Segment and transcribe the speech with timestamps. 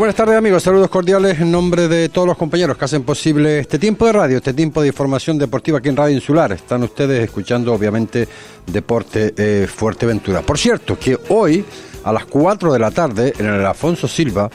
[0.00, 3.78] Buenas tardes amigos, saludos cordiales en nombre de todos los compañeros que hacen posible este
[3.78, 6.52] tiempo de radio, este tiempo de información deportiva aquí en Radio Insular.
[6.52, 8.26] Están ustedes escuchando obviamente
[8.66, 10.40] Deporte eh, Fuerteventura.
[10.40, 11.66] Por cierto, que hoy
[12.02, 14.48] a las 4 de la tarde en el Alfonso Silva,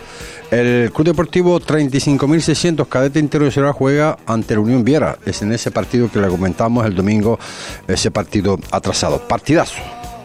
[0.50, 5.20] el Club Deportivo 35.600 Cadete Internacional juega ante la Unión Viera.
[5.27, 7.38] Es en ese partido que le comentamos el domingo,
[7.88, 9.20] ese partido atrasado.
[9.27, 9.75] Partidazo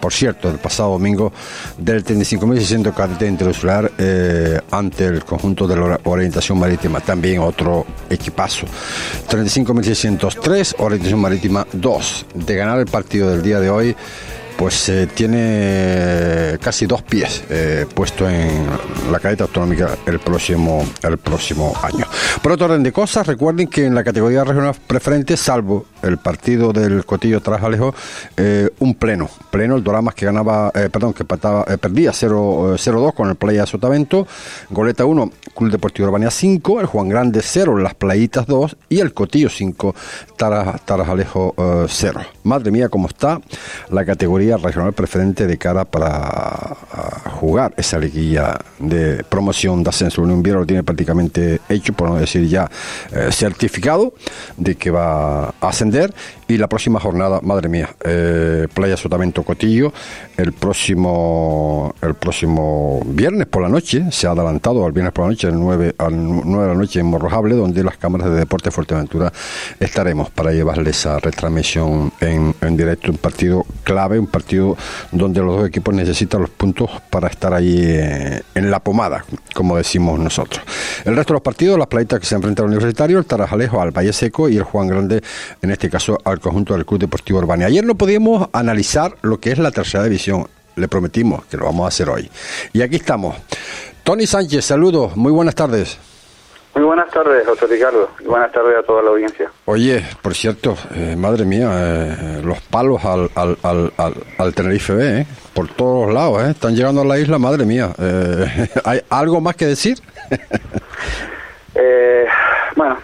[0.01, 1.33] por cierto, el pasado domingo
[1.79, 8.67] del 35.600 cadete interinsular eh, ante el conjunto de la orientación marítima, también otro equipazo.
[9.29, 12.27] 35.603, orientación marítima 2.
[12.35, 13.97] De ganar el partido del día de hoy,
[14.61, 18.67] pues eh, tiene casi dos pies eh, puesto en
[19.11, 22.05] la cadeta autonómica el próximo, el próximo año.
[22.43, 26.73] Por otro orden de cosas, recuerden que en la categoría regional preferente, salvo el partido
[26.73, 27.95] del Cotillo tras Alejo,
[28.37, 33.67] eh, un pleno, pleno, el Doramas que ganaba, perdón, que perdía 0-2 con el Playa
[33.67, 34.27] Sotavento,
[34.71, 39.13] Goleta 1, Club Deportivo Urbania 5, el Juan Grande 0, Las Playitas 2 y el
[39.13, 39.95] Cotillo 5,
[40.37, 41.55] Taras, Alejo
[41.89, 42.21] 0.
[42.45, 43.41] Madre mía, cómo está
[43.91, 46.77] la categoría regional preferente de cara para
[47.41, 50.23] jugar esa liguilla de promoción de ascenso.
[50.23, 52.71] Un invierno lo tiene prácticamente hecho, por no decir ya
[53.13, 54.15] eh, certificado,
[54.57, 55.90] de que va a ascender.
[56.49, 59.93] Y la próxima jornada, madre mía, eh, Playa Sotamento Cotillo,
[60.37, 65.31] el próximo, el próximo viernes por la noche, se ha adelantado al viernes por la
[65.31, 68.71] noche, al 9, al 9 de la noche en Morrojable, donde las cámaras de Deporte
[68.71, 69.33] Fuerteventura
[69.79, 74.77] estaremos para llevarles esa retransmisión en, en directo, un partido clave, un partido
[75.13, 79.25] donde los dos equipos necesitan los puntos para estar ahí eh, en la pomada,
[79.55, 80.63] como decimos nosotros.
[81.05, 83.91] El resto de los partidos, las playitas que se enfrentan al Universitario, el Tarajalejo al
[83.91, 85.23] Valle Seco y el Juan Grande,
[85.63, 87.67] en este caso al conjunto del Club Deportivo Urbania.
[87.67, 91.85] Ayer no podíamos analizar lo que es la tercera división, le prometimos que lo vamos
[91.85, 92.31] a hacer hoy.
[92.73, 93.37] Y aquí estamos.
[94.03, 95.99] Tony Sánchez, saludos, muy buenas tardes.
[96.75, 99.51] Muy buenas tardes, José Ricardo, y buenas tardes a toda la audiencia.
[99.65, 103.93] Oye, por cierto, eh, madre mía, eh, los palos al, al, al,
[104.39, 107.91] al, Tenerife B, eh, por todos lados, eh, están llegando a la isla, madre mía.
[107.99, 109.99] Eh, ¿Hay algo más que decir?
[112.77, 112.99] bueno,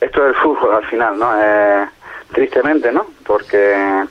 [0.00, 1.32] esto es el fútbol al final, ¿no?
[2.32, 3.06] tristemente, ¿no?
[3.26, 4.04] Porque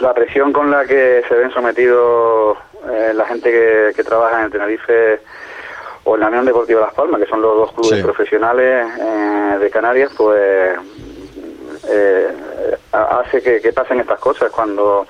[0.00, 2.56] la presión con la que se ven sometidos
[3.14, 5.20] la gente que, que trabaja en Tenerife
[6.06, 9.70] o en la Unión Deportiva Las Palmas, que son los dos clubes profesionales eh, de
[9.70, 10.78] Canarias, pues
[11.88, 12.28] eh,
[12.92, 15.06] hace que, pasen estas cosas cuando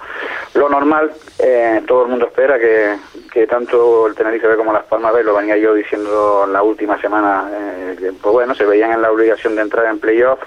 [0.56, 2.96] lo normal eh, todo el mundo espera que,
[3.32, 6.62] que, tanto el Tenerife B como Las Palmas B, lo venía yo diciendo en la
[6.62, 7.48] última semana,
[7.98, 10.40] que, pues bueno, se veían en la obligación de entrar en playoff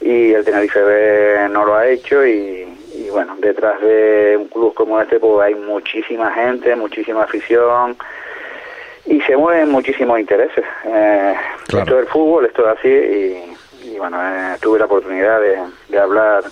[0.00, 4.74] y el Tenerife B no lo ha hecho y, y bueno, detrás de un club
[4.74, 7.96] como este pues hay muchísima gente, muchísima afición,
[9.06, 10.64] y se mueven muchísimos intereses.
[10.84, 11.34] Eh,
[11.66, 16.44] Esto es el fútbol, esto es así y, bueno, eh, tuve la oportunidad de, hablar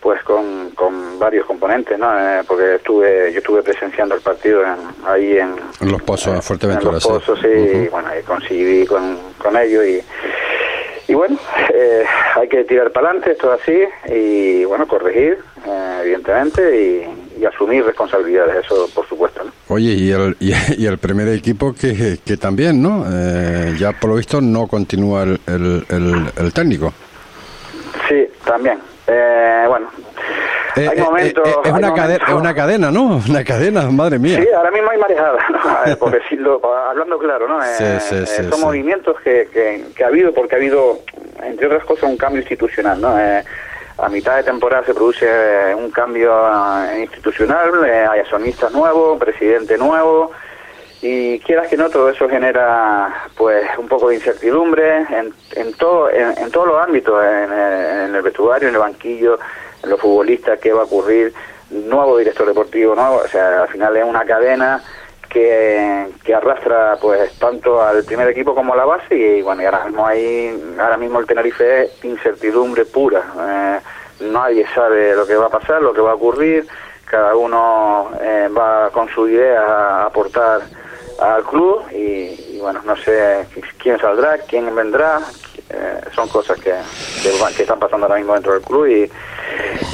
[0.00, 2.08] pues con, con varios componentes, ¿no?
[2.18, 4.62] Eh, porque estuve yo estuve presenciando el partido
[5.06, 5.56] ahí en,
[5.90, 6.90] Los Pozos, en Fuerteventura.
[6.90, 10.02] En Los Pozos, sí, y bueno, y coincidí con, con ellos y,
[11.10, 11.38] y bueno,
[11.72, 12.04] eh,
[12.36, 15.38] hay que tirar para adelante, esto es así, y bueno, corregir,
[16.00, 19.42] evidentemente, y, y asumir responsabilidades, eso por supuesto.
[19.68, 23.04] Oye, y el, y, el primer equipo que, que también, ¿no?
[23.10, 26.92] Eh, ya por lo visto no continúa el, el, técnico.
[28.08, 28.78] Sí, también.
[29.08, 29.88] Eh, bueno,
[30.76, 33.20] eh, hay momentos, es, una cadena, es una cadena, ¿no?
[33.28, 34.40] Una cadena, madre mía.
[34.40, 35.96] Sí, ahora mismo hay marejada, ¿no?
[35.96, 36.60] por decirlo,
[36.90, 37.60] hablando claro, ¿no?
[37.62, 40.98] son movimientos que, que, que, ha habido, porque ha habido,
[41.42, 43.16] entre otras cosas, un cambio institucional, ¿no?
[43.98, 46.32] a mitad de temporada se produce eh, un cambio
[46.92, 50.30] eh, institucional, eh, hay accionistas nuevos, presidente nuevo,
[51.00, 56.10] y quieras que no, todo eso genera pues un poco de incertidumbre en, en, todo,
[56.10, 59.38] en, todos los ámbitos, en, el vestuario, en el banquillo,
[59.82, 61.32] en los futbolistas, qué va a ocurrir,
[61.70, 64.82] nuevo director deportivo, nuevo, o sea, al final es una cadena
[65.28, 69.66] que, que, arrastra pues tanto al primer equipo como a la base y bueno y
[69.66, 73.22] ahora mismo hay ahora mismo el Tenerife es incertidumbre pura.
[73.38, 73.80] Eh,
[74.32, 76.66] nadie sabe lo que va a pasar lo que va a ocurrir.
[77.04, 80.62] Cada uno eh, va con su idea a aportar
[81.18, 83.46] al club y, bueno, no sé
[83.78, 85.20] quién saldrá, quién vendrá,
[85.70, 86.72] eh, son cosas que,
[87.22, 89.10] que, están pasando ahora mismo dentro del club y,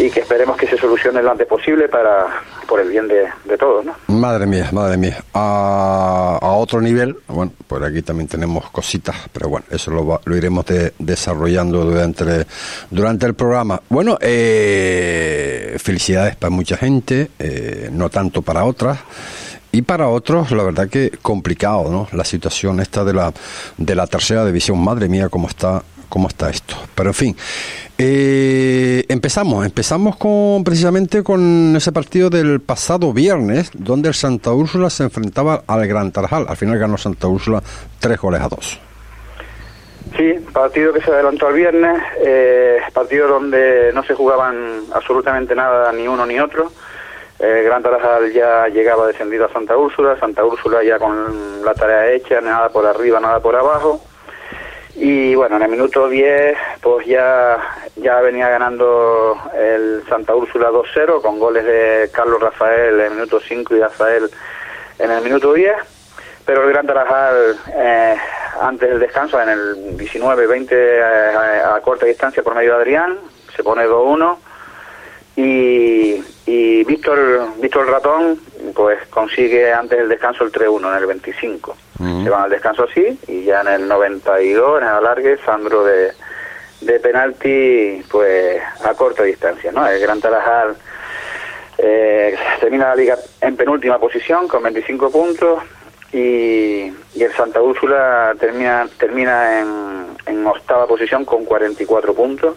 [0.02, 2.26] y que esperemos que se solucione lo antes posible para
[2.64, 3.84] por el bien de, todos.
[3.84, 3.94] ¿no?
[4.08, 5.22] Madre mía, madre mía.
[5.32, 10.64] A, otro nivel, bueno, por aquí también tenemos cositas, pero bueno, eso lo, lo iremos
[10.98, 12.46] desarrollando durante,
[12.90, 13.80] durante el programa.
[13.88, 18.98] Bueno, eh, felicidades para mucha gente, eh, no tanto para otras.
[19.74, 22.06] Y para otros, la verdad que complicado, ¿no?
[22.12, 23.32] La situación esta de la,
[23.76, 24.78] de la tercera división.
[24.78, 26.76] Madre mía, cómo está, cómo está esto.
[26.94, 27.36] Pero en fin,
[27.98, 34.90] eh, empezamos, empezamos con precisamente con ese partido del pasado viernes, donde el Santa Úrsula
[34.90, 36.46] se enfrentaba al Gran Tarajal.
[36.48, 37.60] Al final ganó Santa Úrsula
[37.98, 38.78] tres goles a dos.
[40.16, 45.90] Sí, partido que se adelantó al viernes, eh, partido donde no se jugaban absolutamente nada
[45.92, 46.70] ni uno ni otro
[47.38, 52.12] eh, Gran Tarajal ya llegaba descendido a Santa Úrsula, Santa Úrsula ya con la tarea
[52.12, 54.00] hecha, nada por arriba, nada por abajo.
[54.96, 57.58] Y bueno, en el minuto 10 pues ya,
[57.96, 63.40] ya venía ganando el Santa Úrsula 2-0 con goles de Carlos Rafael en el minuto
[63.40, 64.30] 5 y Rafael
[65.00, 65.74] en el minuto 10.
[66.46, 68.16] Pero el Gran Tarajal eh,
[68.60, 73.18] antes del descanso, en el 19-20 eh, a corta distancia por medio de Adrián,
[73.56, 74.36] se pone 2-1
[75.36, 78.38] y, y Víctor, Víctor Ratón
[78.74, 81.76] pues consigue antes del descanso el 3-1 en el 25.
[81.98, 86.12] Se van al descanso así y ya en el 92, en el alargue, Sandro de,
[86.80, 89.72] de penalti pues a corta distancia.
[89.72, 89.86] ¿no?
[89.86, 90.76] El Gran Tarajal
[91.78, 95.62] eh, termina la liga en penúltima posición con 25 puntos
[96.12, 102.56] y, y el Santa Úrsula termina, termina en, en octava posición con 44 puntos.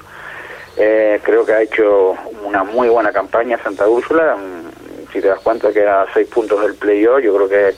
[0.77, 2.15] Eh, creo que ha hecho
[2.45, 4.35] una muy buena campaña Santa Úrsula.
[4.35, 7.75] Mm, si te das cuenta que a seis puntos del playoff, yo creo que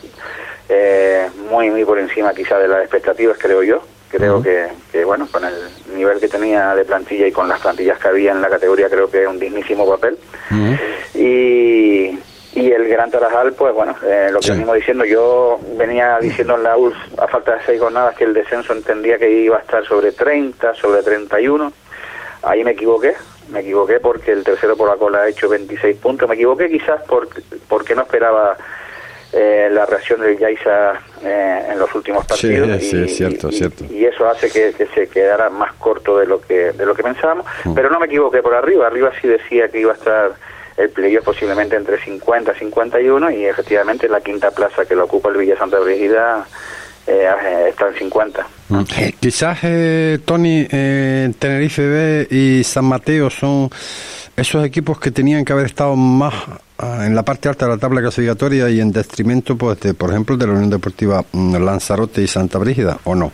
[0.67, 3.81] eh, muy, muy por encima quizá de las expectativas, creo yo.
[4.11, 5.53] Creo que, bueno, con el
[5.95, 9.07] nivel que tenía de plantilla y con las plantillas que había en la categoría, creo
[9.07, 10.17] que es un dignísimo papel.
[11.13, 12.17] Y,
[12.55, 16.63] y el Gran Tarajal, pues bueno, eh, lo que venimos diciendo, yo venía diciendo en
[16.63, 19.85] la URSS, a falta de seis jornadas, que el descenso entendía que iba a estar
[19.85, 21.71] sobre 30, sobre 31
[22.43, 23.15] Ahí me equivoqué,
[23.49, 26.27] me equivoqué porque el tercero por la cola ha hecho 26 puntos.
[26.29, 28.57] Me equivoqué quizás porque, porque no esperaba
[29.33, 32.81] eh, la reacción del Yaisa eh, en los últimos partidos.
[32.81, 33.85] Sí, y, cierto, cierto.
[33.89, 37.45] Y eso hace que, se quedara más corto de lo que, de lo que pensábamos.
[37.65, 37.73] Mm.
[37.73, 38.87] Pero no me equivoqué por arriba.
[38.87, 40.31] Arriba sí decía que iba a estar
[40.77, 45.29] el playoff posiblemente entre 50 y 51 y efectivamente la quinta plaza que lo ocupa
[45.29, 46.47] el Villa Santa Brigida
[47.05, 48.47] eh, está en 50.
[49.19, 53.67] Quizás, eh, Tony, eh, Tenerife B y San Mateo son
[54.37, 56.35] esos equipos que tenían que haber estado más
[56.77, 60.11] ah, en la parte alta de la tabla clasificatoria y en detrimento, pues, de, por
[60.11, 63.31] ejemplo, de la Unión Deportiva mm, Lanzarote y Santa Brígida, ¿o no?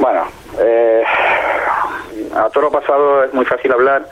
[0.00, 0.26] Bueno,
[0.58, 1.04] eh,
[2.34, 4.08] a todo lo pasado es muy fácil hablar.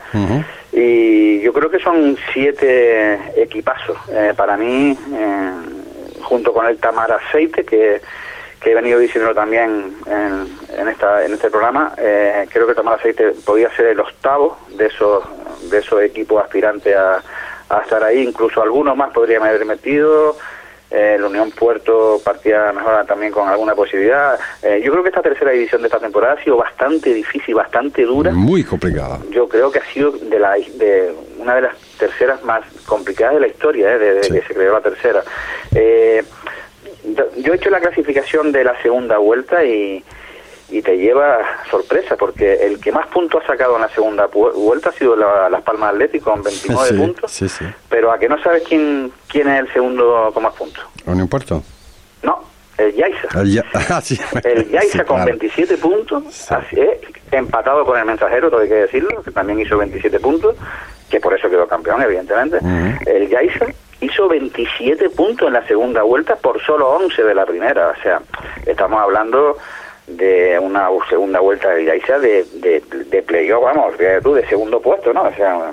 [0.73, 3.97] Y yo creo que son siete equipazos.
[4.37, 4.97] para mí,
[6.23, 8.01] junto con el Tamar Aceite, que,
[8.65, 13.75] he venido diciendo también en, esta, en este programa, eh, creo que Tamar Aceite podía
[13.75, 15.25] ser el octavo de esos,
[15.71, 17.23] de esos equipos aspirantes a,
[17.83, 20.37] estar ahí, incluso algunos más podrían haber metido.
[20.91, 24.41] Eh, la Unión Puerto partía mejor también con alguna posibilidad.
[24.63, 28.05] Eh, yo creo que esta tercera división de esta temporada ha sido bastante difícil, bastante
[28.05, 28.33] dura.
[28.33, 29.19] Muy complicada.
[29.31, 33.41] Yo creo que ha sido de, la, de una de las terceras más complicadas de
[33.41, 33.99] la historia, ¿eh?
[33.99, 35.23] desde que se creó la tercera.
[37.37, 40.05] Yo he hecho la clasificación de la segunda vuelta y,
[40.71, 41.39] y te lleva
[41.71, 45.63] sorpresa, porque el que más puntos ha sacado en la segunda vuelta ha sido Las
[45.63, 47.45] Palmas Atlético con 29 puntos,
[47.89, 50.85] pero a que no sabes quién quién es el segundo con más puntos.
[51.07, 51.61] ¿No importa?
[52.23, 52.45] No,
[52.77, 53.29] el Yaisa.
[53.41, 56.77] El, Yaisa, ah, con 27 puntos, así
[57.31, 60.57] empatado con el Mensajero, todo hay que decirlo, que también hizo 27 puntos,
[61.11, 62.59] que por eso quedó campeón, evidentemente.
[63.07, 63.67] El Yaisa
[64.01, 67.89] hizo 27 puntos en la segunda vuelta por solo 11 de la primera.
[67.99, 68.21] O sea,
[68.67, 69.57] estamos hablando
[70.09, 75.13] de una segunda vuelta de Yaisa de, de, de playoff, vamos, tú, de segundo puesto,
[75.13, 75.25] ¿no?
[75.25, 75.71] O sea,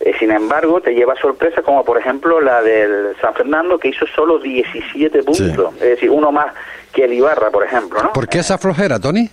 [0.00, 4.06] eh, sin embargo, te lleva sorpresa como por ejemplo la del San Fernando que hizo
[4.06, 6.54] solo 17 puntos, es decir, uno más
[6.92, 8.12] que el Ibarra, por ejemplo, ¿no?
[8.12, 9.30] ¿Por qué esa flojera, Tony?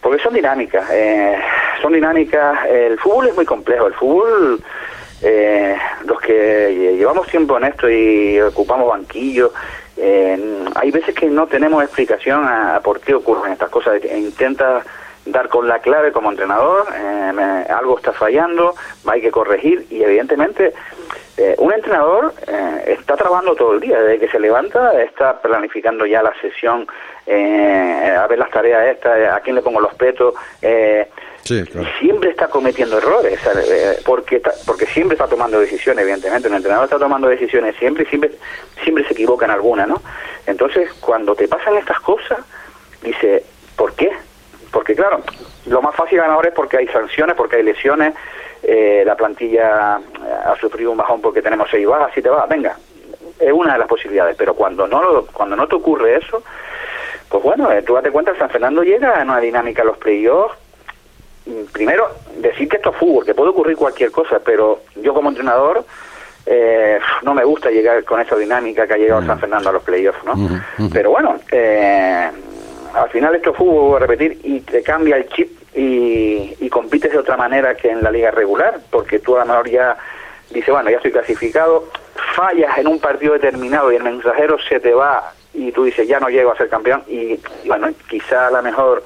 [0.00, 1.36] Porque son dinámicas, eh,
[1.82, 4.60] son dinámicas, el fútbol es muy complejo, el fútbol...
[5.26, 9.52] Eh, los que llevamos tiempo en esto y ocupamos banquillos,
[9.96, 14.04] eh, hay veces que no tenemos explicación a, por qué ocurren estas cosas.
[14.04, 14.82] E intenta
[15.24, 18.74] dar con la clave como entrenador, eh, algo está fallando,
[19.06, 20.74] hay que corregir y evidentemente
[21.38, 26.04] eh, un entrenador eh, está trabajando todo el día, desde que se levanta está planificando
[26.04, 26.86] ya la sesión,
[27.26, 30.34] eh, a ver las tareas estas, a quién le pongo los petos,
[32.00, 33.38] siempre está cometiendo errores,
[34.04, 38.32] porque porque siempre está tomando decisiones, evidentemente, un entrenador está tomando decisiones siempre y siempre,
[38.82, 40.00] siempre se equivoca en alguna, ¿no?
[40.46, 42.38] Entonces, cuando te pasan estas cosas,
[43.02, 43.44] dice,
[43.76, 44.10] ¿por qué?
[44.70, 45.22] Porque claro,
[45.66, 48.14] lo más fácil ganador es porque hay sanciones, porque hay lesiones,
[48.62, 52.46] eh, la plantilla eh, ha sufrido un bajón porque tenemos seis bajas, y te va,
[52.46, 52.76] venga,
[53.38, 56.42] es una de las posibilidades, pero cuando no cuando no te ocurre eso,
[57.28, 60.63] pues bueno, eh, tú date cuenta, San Fernando llega a una dinámica a los playoffs.
[61.46, 62.08] Mm, primero,
[62.38, 65.84] decir que esto es fútbol, que puede ocurrir cualquier cosa, pero yo como entrenador
[67.22, 70.22] no me gusta llegar con esa dinámica que ha llegado San Fernando a los playoffs,
[70.24, 70.34] ¿no?
[70.92, 71.40] Pero bueno,
[72.94, 76.68] al final esto es fútbol, voy a repetir, y te cambia el chip y, y
[76.68, 79.96] compites de otra manera que en la liga regular, porque tú a lo mejor ya
[80.50, 81.88] dices, bueno, ya estoy clasificado,
[82.34, 86.20] fallas en un partido determinado y el mensajero se te va y tú dices, ya
[86.20, 89.02] no llego a ser campeón y, bueno, quizá a lo mejor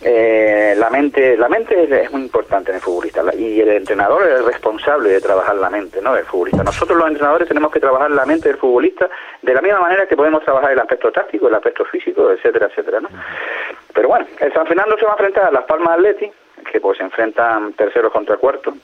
[0.00, 0.51] eh,
[0.82, 4.44] la mente la mente es, muy importante en el futbolista y el entrenador es el
[4.44, 6.64] responsable de trabajar la mente no del futbolista.
[6.64, 9.08] Nosotros los entrenadores tenemos que trabajar la mente del futbolista
[9.42, 13.00] de la misma manera que podemos trabajar el aspecto táctico el aspecto físico etcétera etcétera
[13.00, 13.08] no
[13.94, 16.28] pero bueno el San Fernando se va a enfrentar a las Palmas Atleti
[16.72, 18.74] que pues se enfrentan terceros contra cuarto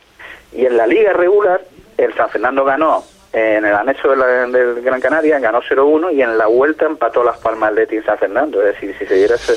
[0.52, 1.60] y en la liga regular
[1.96, 4.16] el San Fernando ganó en el anexo de
[4.50, 8.18] del Gran Canaria ganó 0-1 y en la vuelta empató Las Palmas Atlético y San
[8.18, 8.60] Fernando.
[8.62, 9.54] Es decir, si se diera ese,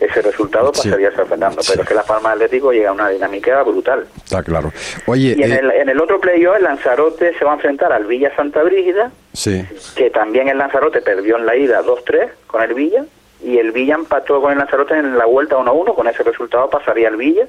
[0.00, 1.60] ese resultado, pasaría San Fernando.
[1.68, 4.06] Pero es que Las Palmas Atlético llega a una dinámica brutal.
[4.16, 4.72] Está claro.
[5.06, 7.92] Oye, y en, eh, el, en el otro playoff, el Lanzarote se va a enfrentar
[7.92, 9.66] al Villa Santa Brígida, sí.
[9.96, 13.04] que también el Lanzarote perdió en la ida 2-3 con el Villa,
[13.42, 15.94] y el Villa empató con el Lanzarote en la vuelta 1-1.
[15.94, 17.46] Con ese resultado pasaría el Villa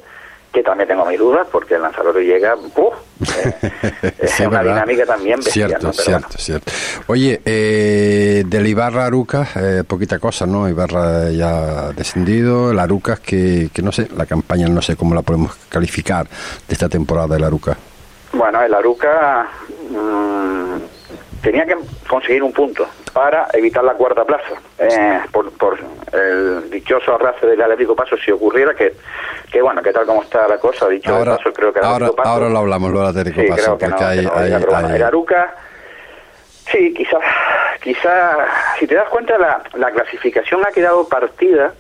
[0.52, 5.70] que también tengo mis dudas porque el Lanzarote llega eh, es una dinámica también bestial,
[5.70, 6.72] cierto cierto cierto.
[7.08, 13.70] Oye eh, del Ibarra Aruca eh, poquita cosa no Ibarra ya descendido el Arucas que,
[13.74, 17.44] que no sé la campaña no sé cómo la podemos calificar de esta temporada del
[17.46, 17.78] Aruca
[18.34, 19.48] bueno el Aruca
[19.90, 20.78] mmm,
[21.42, 21.76] tenía que
[22.08, 24.54] conseguir un punto para evitar la cuarta plaza.
[24.78, 25.80] Eh, por, por,
[26.14, 28.94] el dichoso arrastre del Atlético Paso, si ocurriera que,
[29.52, 32.30] que bueno, que tal como está la cosa, dicho ahora, paso, creo que ahora, Paso,
[32.30, 35.04] ahora lo hablamos, lo Atlético sí, Paso, creo porque no, hay, no hay, hay, El
[35.04, 35.56] Aruca,
[36.70, 37.22] sí, quizás,
[37.82, 38.38] quizá,
[38.78, 41.74] si te das cuenta, la, la clasificación ha quedado partida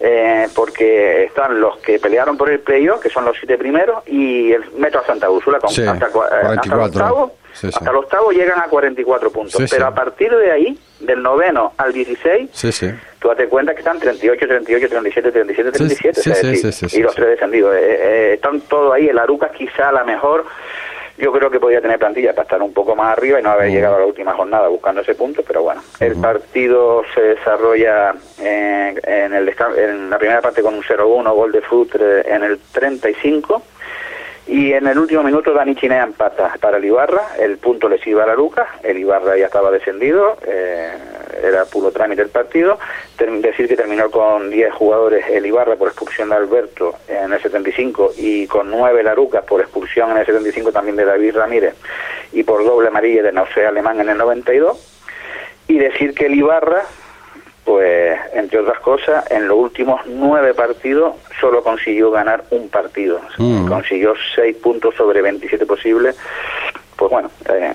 [0.00, 4.52] eh, porque están los que pelearon por el playoff, que son los siete primeros, y
[4.52, 6.84] el Metro a Santa Úrsula con Sí, hasta, cua- eh, hasta el 44.
[6.84, 7.32] octavo.
[7.52, 7.72] Sí, sí.
[7.76, 11.92] Hasta el octavo llegan a 44 puntos, pero a partir de ahí, del noveno al
[11.92, 16.30] 16, sí sí tú date cuenta que están 38, 38, 37, 37, Sí, 37, sí,
[16.30, 17.74] o sea, decir, y los tres descendidos.
[17.76, 20.44] Eh, eh, están todos ahí, el Arucas quizá la mejor,
[21.16, 23.70] yo creo que podría tener plantilla para estar un poco más arriba y no haber
[23.70, 28.94] llegado a la última jornada buscando ese punto, pero bueno, el partido se desarrolla eh,
[29.02, 33.62] en, el en la primera parte con un 0-1, gol de Futre en el 35.
[34.46, 38.24] Y en el último minuto Dani Chinea empata para el Ibarra, el punto les iba
[38.24, 40.92] a la Luca, el Ibarra ya estaba descendido, eh,
[41.42, 42.78] era puro trámite el partido,
[43.18, 48.12] decir que terminó con 10 jugadores el Ibarra por expulsión de Alberto en el 75
[48.16, 51.74] y con 9 Larucas por expulsión en el 75 también de David Ramírez
[52.32, 54.94] y por doble amarilla de Nausea Alemán en el 92
[55.68, 56.82] y decir que el Ibarra
[57.64, 63.20] pues entre otras cosas, en los últimos nueve partidos solo consiguió ganar un partido.
[63.38, 63.66] Mm.
[63.66, 66.16] Consiguió seis puntos sobre 27 posibles.
[66.96, 67.72] Pues bueno, eh,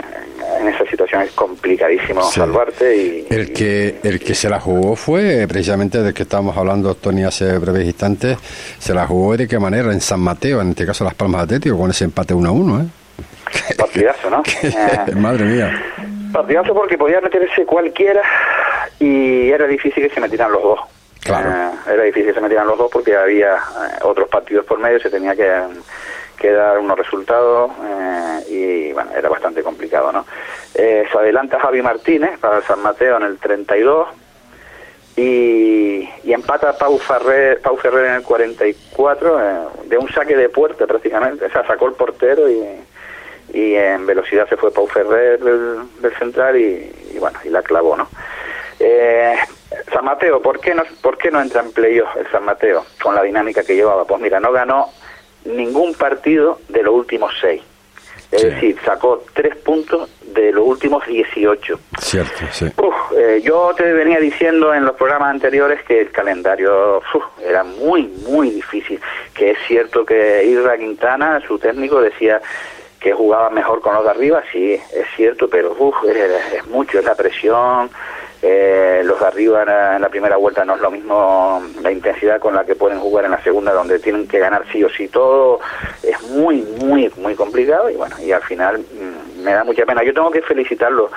[0.62, 2.40] en esa situación es complicadísimo Sí.
[2.40, 3.28] salvarte y...
[3.30, 7.58] El que, el que se la jugó fue precisamente del que estábamos hablando, Tony, hace
[7.58, 8.38] breves instantes.
[8.80, 11.78] Se la jugó de qué manera en San Mateo, en este caso Las Palmas Atlético,
[11.78, 12.82] con ese empate 1 a 1.
[12.82, 12.86] ¿eh?
[13.78, 14.42] Partidazo, ¿no?
[15.20, 15.84] Madre mía.
[16.32, 18.22] partidazo porque podía meterse cualquiera
[19.00, 20.80] y era difícil que se metieran los dos.
[21.22, 21.50] Claro.
[21.50, 25.00] Eh, era difícil que se metieran los dos porque había eh, otros partidos por medio,
[25.00, 25.52] se tenía que,
[26.40, 30.26] que dar unos resultados eh, y bueno, era bastante complicado, ¿no?
[30.74, 34.08] Eh, se adelanta Javi Martínez para el San Mateo en el 32
[35.18, 40.50] y, y empata Pau Ferrer, Pau Ferrer en el 44 eh, de un saque de
[40.50, 42.64] puerta prácticamente, o sea, sacó el portero y,
[43.54, 47.62] y en velocidad se fue Pau Ferrer del, del central y, y bueno, y la
[47.62, 48.08] clavó, ¿no?
[48.80, 49.36] Eh,
[49.94, 53.14] San Mateo, ¿por qué, no, ¿por qué no entra en playoff el San Mateo con
[53.16, 54.06] la dinámica que llevaba?
[54.06, 54.90] Pues mira, no ganó
[55.46, 57.62] ningún partido de los últimos seis.
[58.32, 58.48] Es Sí.
[58.48, 61.80] decir, sacó tres puntos de los últimos 18.
[62.00, 62.66] Cierto, sí.
[62.78, 67.64] Uf, eh, yo te venía diciendo en los programas anteriores que el calendario uf, era
[67.64, 69.02] muy, muy difícil.
[69.34, 72.40] Que es cierto que Isra Quintana, su técnico, decía
[73.00, 77.06] que jugaba mejor con los de arriba, sí, es cierto, pero uf, es, mucho, es
[77.06, 77.90] la presión,
[78.42, 82.56] eh, los de arriba en la, primera vuelta no es lo mismo la intensidad con
[82.56, 85.60] la que pueden jugar en la segunda, donde tienen que ganar sí o sí todo,
[86.04, 90.04] es muy, muy, muy complicado y bueno, y al final mm, me da mucha pena.
[90.04, 91.10] Yo tengo que felicitarlo,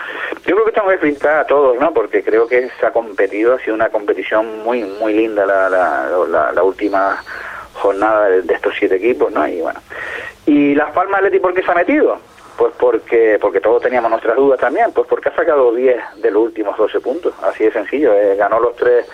[0.47, 1.93] yo creo que tengo que felicitar a todos, ¿no?
[1.93, 6.53] Porque creo que se ha competido, ha sido una competición muy, muy linda la, la,
[6.53, 7.23] la última
[7.75, 9.47] jornada de, estos siete equipos, ¿no?
[9.47, 9.81] Y bueno.
[10.47, 12.19] ¿Y Las Palmas Atleti por qué se ha metido?
[12.63, 16.45] Pues porque porque todos teníamos nuestras dudas también, pues porque ha sacado 10 de los
[16.45, 19.05] últimos 12 puntos, así de sencillo, eh, ganó los tres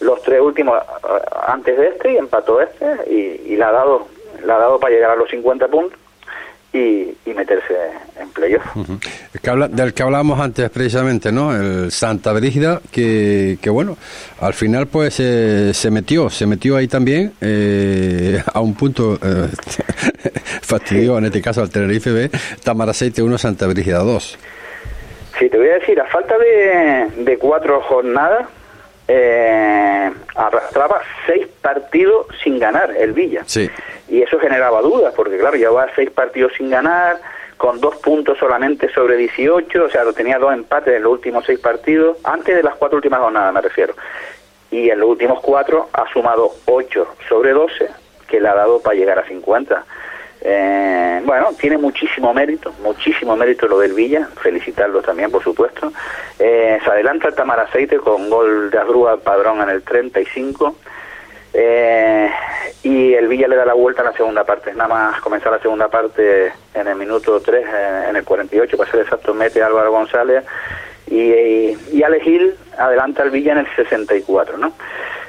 [0.00, 4.06] los tres últimos eh, antes de este y empató este y, y le ha dado
[4.44, 5.98] le ha dado para llegar a los 50 puntos
[6.72, 7.74] y, meterse
[8.20, 8.64] en playoff.
[9.70, 11.54] del que hablábamos antes precisamente, ¿no?
[11.54, 13.96] El Santa Brígida, que, que bueno,
[14.40, 19.48] al final pues eh, se metió, se metió ahí también eh, a un punto eh,
[20.62, 22.30] fastidio, en este caso al Tenerife B,
[22.62, 24.38] Tamaraceite 1, Santa Brígida 2.
[25.38, 28.46] Sí, te voy a decir, a falta de, de cuatro jornadas,
[29.08, 33.42] eh, arrastraba seis partidos sin ganar el Villa.
[33.46, 33.70] Sí
[34.10, 37.18] y eso generaba dudas, porque claro, llevaba seis partidos sin ganar,
[37.56, 41.60] con dos puntos solamente sobre 18, o sea, tenía dos empates en los últimos seis
[41.60, 43.94] partidos, antes de las cuatro últimas jornadas me refiero.
[44.70, 47.88] Y en los últimos cuatro ha sumado ocho sobre 12,
[48.28, 49.84] que le ha dado para llegar a 50.
[50.42, 55.92] Eh, bueno, tiene muchísimo mérito, muchísimo mérito lo del Villa, felicitarlo también, por supuesto.
[56.38, 60.74] Eh, se adelanta el Tamaraceite con gol de Adrúa Padrón en el 35.
[61.52, 62.30] Eh,
[62.82, 64.72] y el Villa le da la vuelta en la segunda parte.
[64.72, 68.90] Nada más comenzar la segunda parte en el minuto 3, eh, en el 48, para
[68.90, 70.44] ser exacto, mete Álvaro González
[71.06, 72.02] y, y, y
[72.78, 74.72] adelanta el Villa en el 64, ¿no?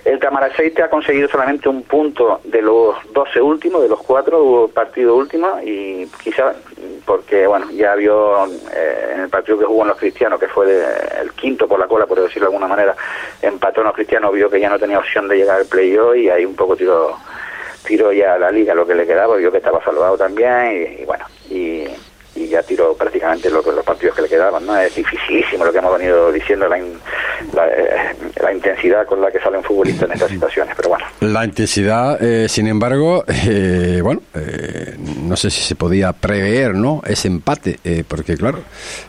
[0.04, 5.16] El Camaraceite ha conseguido solamente un punto de los 12 últimos, de los cuatro partidos
[5.16, 6.54] últimos, y quizá
[7.06, 10.66] porque, bueno, ya vio eh, en el partido que jugó en los cristianos, que fue
[11.22, 12.96] el quinto por la cola, por decirlo de alguna manera,
[13.42, 16.30] empató en los cristianos, vio que ya no tenía opción de llegar al playoff y
[16.30, 17.18] ahí un poco tiró,
[17.86, 21.06] tiró ya a la liga lo que le quedaba, vio que estaba salvado también, y
[21.06, 21.86] bueno, y
[22.42, 24.66] y ya tiró prácticamente lo, los partidos que le quedaban.
[24.66, 24.78] ¿no?
[24.78, 29.58] Es dificilísimo lo que hemos venido diciendo, la, eh, la, intensidad con la que sale
[29.58, 31.06] un futbolista en estas situaciones, pero bueno.
[31.22, 34.22] La intensidad, eh, sin embargo, eh, bueno,
[35.24, 37.02] no sé si se podía prever ¿no?
[37.06, 38.60] ese empate, porque claro,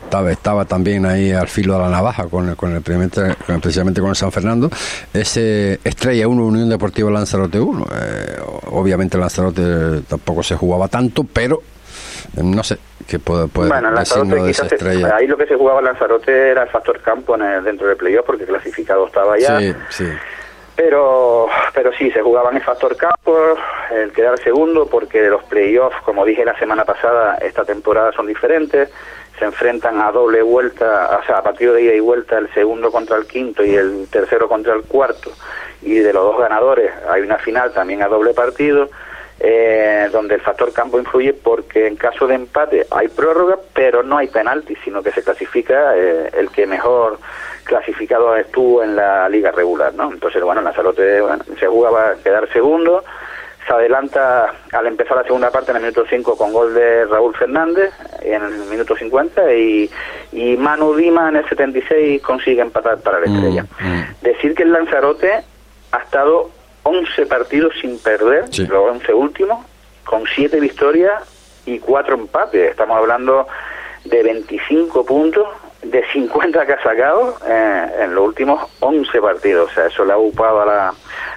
[0.05, 4.17] estaba, estaba también ahí al filo de la navaja con, con, el, precisamente con el
[4.17, 4.71] San Fernando,
[5.13, 7.87] ese Estrella 1, Unión Deportiva Lanzarote 1.
[8.71, 11.63] obviamente Lanzarote tampoco se jugaba tanto, pero
[12.43, 14.55] no sé, ¿qué puede, puede bueno, Lanzarote
[15.13, 18.45] ahí lo que se jugaba Lanzarote era el factor campo en dentro del playoff porque
[18.45, 19.59] clasificado estaba ya.
[19.59, 20.09] Sí, sí.
[20.75, 23.37] Pero, pero sí, se jugaban el factor campo,
[23.91, 28.89] el quedar segundo, porque los playoffs, como dije la semana pasada, esta temporada son diferentes,
[29.39, 32.91] se enfrentan a doble vuelta, o sea, a partido de ida y vuelta, el segundo
[32.91, 35.31] contra el quinto y el tercero contra el cuarto,
[35.83, 38.89] y de los dos ganadores hay una final también a doble partido,
[39.45, 44.17] eh, donde el factor campo influye porque en caso de empate hay prórroga, pero no
[44.19, 47.19] hay penalti, sino que se clasifica eh, el que mejor
[47.65, 50.13] clasificado estuvo en la liga regular, ¿no?
[50.13, 53.03] Entonces, bueno, Lanzarote bueno, se jugaba a quedar segundo,
[53.67, 57.35] se adelanta al empezar la segunda parte en el minuto 5 con gol de Raúl
[57.35, 59.91] Fernández en el minuto 50 y,
[60.31, 63.67] y Manu Dima en el 76 consigue empatar para la mm, estrella.
[63.81, 64.23] Mm.
[64.23, 65.43] Decir que el Lanzarote
[65.91, 66.51] ha estado
[66.85, 69.65] 11 partidos sin perder, los 11 últimos,
[70.05, 71.23] con 7 victorias
[71.67, 72.71] y 4 empates.
[72.71, 73.47] Estamos hablando
[74.05, 75.47] de 25 puntos
[75.83, 79.71] de 50 que ha sacado eh, en los últimos 11 partidos.
[79.71, 80.95] O sea, eso le ha ocupado a la,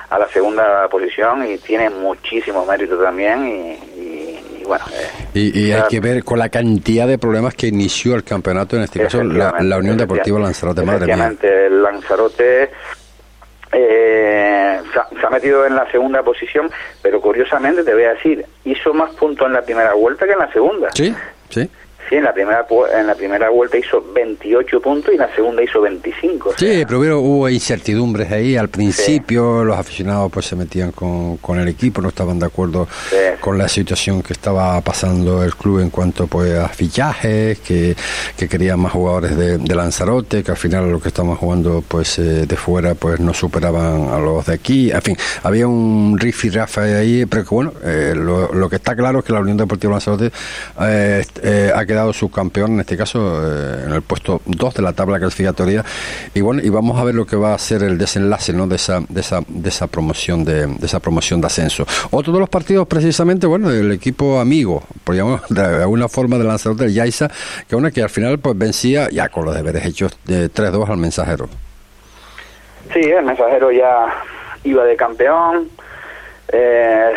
[0.09, 3.47] a la segunda posición y tiene muchísimo mérito también.
[3.47, 4.85] Y, bueno.
[5.35, 8.83] Eh, y, hay que ver con la cantidad de problemas que inició el campeonato, en
[8.83, 10.83] este caso la, Unión Deportiva Lanzarote.
[10.83, 11.33] Madre mía.
[11.69, 12.71] Lanzarote
[13.77, 18.93] eh, se, ha, metido en la segunda posición, pero curiosamente te voy a decir, hizo
[18.93, 20.89] más puntos en la primera vuelta que en la segunda.
[20.93, 21.13] Sí,
[21.49, 21.69] sí.
[22.09, 25.63] Sí, en la primera en la primera vuelta hizo 28 puntos y en la segunda
[25.63, 26.53] hizo 25.
[26.57, 31.67] Sí, pero hubo, incertidumbres ahí al principio, los aficionados pues se metían con, con, el
[31.67, 32.87] equipo, no estaban de acuerdo
[33.39, 37.95] con la situación que estaba pasando el club en cuanto pues a fichajes, que,
[38.37, 42.45] que querían más jugadores de, Lanzarote, que al final lo que estaban jugando pues eh,
[42.45, 46.49] de fuera pues no superaban a los de aquí, en fin, había un riff y
[46.49, 49.57] rafa ahí, pero que bueno, eh, lo, lo, que está claro es que la Unión
[49.57, 50.31] Deportiva Lanzarote
[50.81, 54.91] eh, ha quedado quedado subcampeón, en este caso, eh, en el puesto 2 de la
[54.91, 55.81] tabla clasificatoria.
[56.33, 58.67] Y bueno, y vamos a ver lo que va a ser el desenlace ¿no?
[58.67, 61.85] de, esa, de, esa, de esa promoción de, esa promoción de ascenso.
[62.11, 66.77] Otro de los partidos, precisamente, bueno, del equipo amigo, por de alguna forma de lanzador
[66.77, 67.31] del Yaisa,
[67.69, 70.97] que una que al final pues vencía ya con los deberes hechos de 3-2 al
[70.97, 71.47] mensajero.
[72.93, 74.13] Sí, el mensajero ya
[74.65, 75.69] iba de campeón.
[76.51, 77.11] Eh,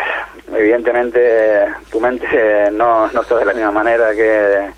[0.55, 4.69] evidentemente tu mente no, no está de la misma manera que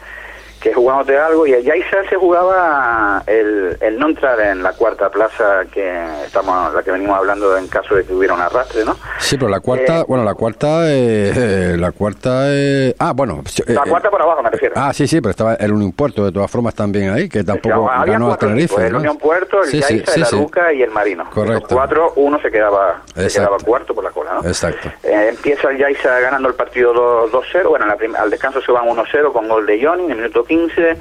[0.62, 1.74] que jugándote algo y ya
[2.08, 7.18] se jugaba el, el no entrar en la cuarta plaza que estamos la que venimos
[7.18, 10.24] hablando en caso de que hubiera un arrastre no sí pero la cuarta eh, bueno
[10.24, 14.76] la cuarta eh, la cuarta eh, ah bueno la cuarta por abajo me refiero.
[14.78, 17.90] ah sí sí pero estaba el Unión Puerto de todas formas también ahí que tampoco
[18.06, 21.28] ganó a Tenerife el Unión Puerto el sí, el Aruca y el Marino.
[21.32, 21.62] Correcto.
[21.62, 24.48] los cuatro uno se quedaba se quedaba cuarto por la cola ¿no?
[24.48, 24.92] exacto.
[25.04, 26.94] Empieza el Yaiza ganando el partido
[27.32, 27.86] 2-0 bueno
[28.18, 30.98] al descanso se van 1-0 con gol de Johnny en el minuto 15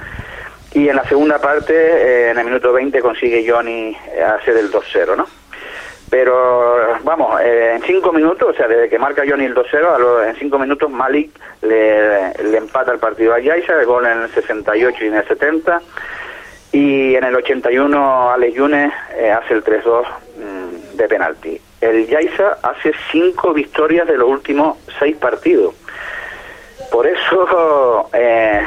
[0.74, 4.70] y en la segunda parte, eh, en el minuto 20, consigue Johnny eh, hacer el
[4.70, 5.26] 2-0, ¿no?
[6.08, 10.36] Pero vamos, eh, en cinco minutos, o sea, desde que marca Johnny el 2-0, en
[10.36, 11.32] cinco minutos Malik
[11.62, 15.82] le, empata el partido a Yaisa, el gol en el 68 y en el 70.
[16.72, 18.92] Y en el 81 Alex Yunes
[19.36, 20.04] hace el 3-2
[20.36, 21.60] mm, de penalti.
[21.80, 25.74] El Yaisa hace cinco victorias de los últimos seis partidos.
[26.90, 28.62] Por eso eh,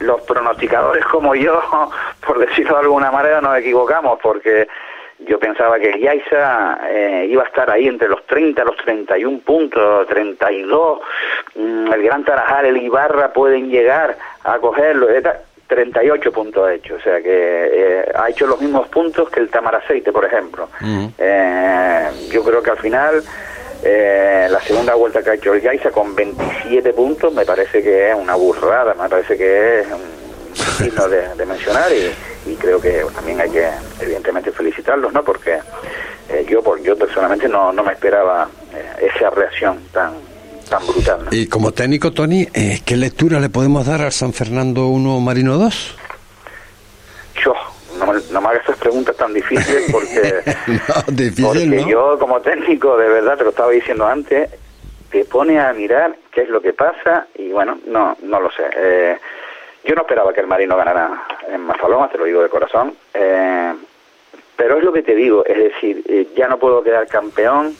[0.00, 1.62] los pronosticadores como yo,
[2.26, 4.68] por decirlo de alguna manera, nos equivocamos porque
[5.26, 10.06] yo pensaba que Yaiza eh, iba a estar ahí entre los 30, los 31 puntos,
[10.08, 11.00] 32.
[11.56, 15.08] Mm, el Gran Tarajal, el Ibarra pueden llegar a cogerlo.
[15.66, 19.48] 38 puntos ha hecho, o sea que eh, ha hecho los mismos puntos que el
[19.50, 20.68] Tamaraceite, por ejemplo.
[21.16, 23.22] eh, yo creo que al final
[23.82, 28.10] eh, la segunda vuelta que ha hecho el Gaisa con 27 puntos me parece que
[28.10, 32.12] es una burrada, me parece que es un signo de, mencionar y,
[32.56, 33.68] creo que también hay que
[34.00, 35.22] evidentemente felicitarlos, ¿no?
[35.22, 35.58] Porque
[36.28, 40.14] eh, yo por, yo personalmente no, no me esperaba eh, esa reacción tan
[40.70, 41.28] tan brutal.
[41.32, 45.58] Y como técnico, Tony, eh, ¿qué lectura le podemos dar al San Fernando 1 Marino
[45.58, 45.96] 2?
[47.44, 47.54] Yo,
[48.12, 50.42] no, me hagas esas preguntas tan difíciles porque,
[51.42, 54.50] porque yo como técnico, de verdad, te lo estaba diciendo antes,
[55.10, 58.64] te pone a mirar qué es lo que pasa y bueno, no, no lo sé.
[58.76, 59.18] Eh,
[59.84, 63.74] yo no esperaba que el Marino ganara en Mazaloma, te lo digo de corazón, eh,
[64.56, 67.74] pero es lo que te digo, es decir, eh, ya no puedo quedar campeón,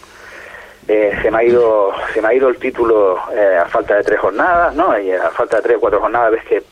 [0.86, 4.74] se me ha ido se me ha ido el título a falta de tres jornadas,
[4.74, 4.98] ¿no?
[4.98, 6.62] Y a falta de tres o cuatro jornadas ves que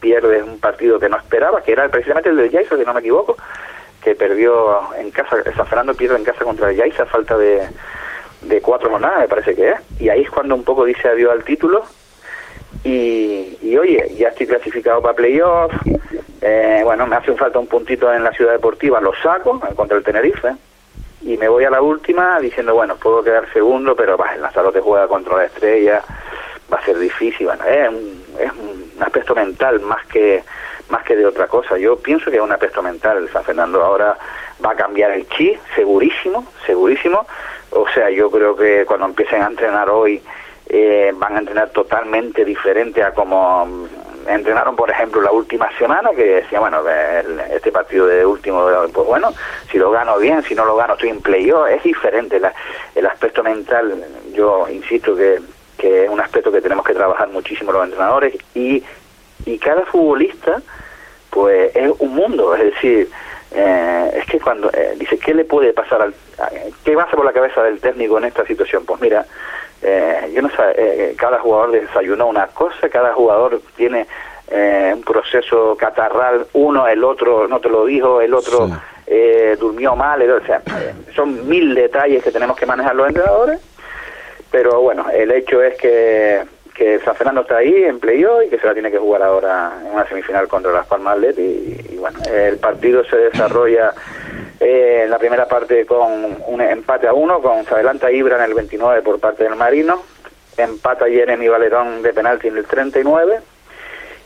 [0.00, 3.00] pierde un partido que no esperaba, que era precisamente el de Yaiza, si no me
[3.00, 3.36] equivoco,
[4.02, 7.68] que perdió en casa, San Fernando pierde en casa contra el Yaiza, falta de,
[8.42, 11.32] de cuatro jornadas, me parece que es, y ahí es cuando un poco dice adiós
[11.32, 11.84] al título,
[12.82, 15.72] y, oye, ya estoy clasificado para playoff,
[16.40, 19.98] eh, bueno, me hace falta un puntito en la ciudad deportiva, lo saco eh, contra
[19.98, 20.54] el Tenerife,
[21.22, 24.80] y me voy a la última diciendo, bueno, puedo quedar segundo, pero bah, el Lanzarote
[24.80, 26.02] juega contra la estrella,
[26.72, 30.42] va a ser difícil, bueno, es un, es un aspecto mental más que
[30.90, 31.78] más que de otra cosa.
[31.78, 33.18] Yo pienso que es un aspecto mental.
[33.18, 34.18] El San Fernando ahora
[34.64, 37.26] va a cambiar el chi, segurísimo, segurísimo.
[37.70, 40.20] O sea, yo creo que cuando empiecen a entrenar hoy
[40.68, 43.88] eh, van a entrenar totalmente diferente a como
[44.26, 46.82] entrenaron, por ejemplo, la última semana, que decía, bueno,
[47.52, 49.32] este partido de último, pues bueno,
[49.70, 52.40] si lo gano bien, si no lo gano estoy en playoff, es diferente
[52.94, 54.04] el aspecto mental.
[54.32, 55.40] Yo insisto que
[55.80, 58.84] que es un aspecto que tenemos que trabajar muchísimo los entrenadores y,
[59.46, 60.60] y cada futbolista
[61.30, 63.08] pues es un mundo, es decir,
[63.52, 66.14] eh, es que cuando eh, dice, ¿qué le puede pasar al...
[66.84, 68.84] ¿Qué pasa por la cabeza del técnico en esta situación?
[68.84, 69.24] Pues mira,
[69.82, 74.06] eh, yo no sé, cada jugador desayunó una cosa, cada jugador tiene
[74.92, 78.68] un proceso catarral, uno, el otro no te lo dijo, el otro
[79.60, 80.60] durmió mal, o sea,
[81.14, 83.60] son mil detalles que tenemos que manejar los entrenadores
[84.50, 86.42] pero bueno, el hecho es que,
[86.74, 89.72] que San Fernando está ahí en playoff y que se la tiene que jugar ahora
[89.80, 93.92] en una semifinal contra Las Palmas y, bueno, el partido se desarrolla
[94.60, 98.42] eh, en la primera parte con un empate a uno, con se adelanta Ibra en
[98.42, 100.02] el 29 por parte del Marino,
[100.56, 103.40] empata Jeremy Valerón de penalti en el 39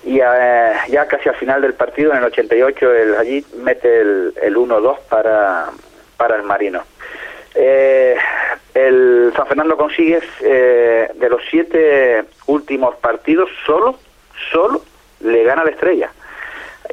[0.04, 4.34] y eh, ya casi al final del partido, en el 88, el, allí mete el,
[4.42, 5.70] el 1-2 para,
[6.16, 6.82] para el Marino.
[7.54, 8.16] Eh,
[8.74, 13.96] el San Fernando consigue eh, de los siete últimos partidos solo,
[14.50, 14.82] solo
[15.20, 16.10] le gana la estrella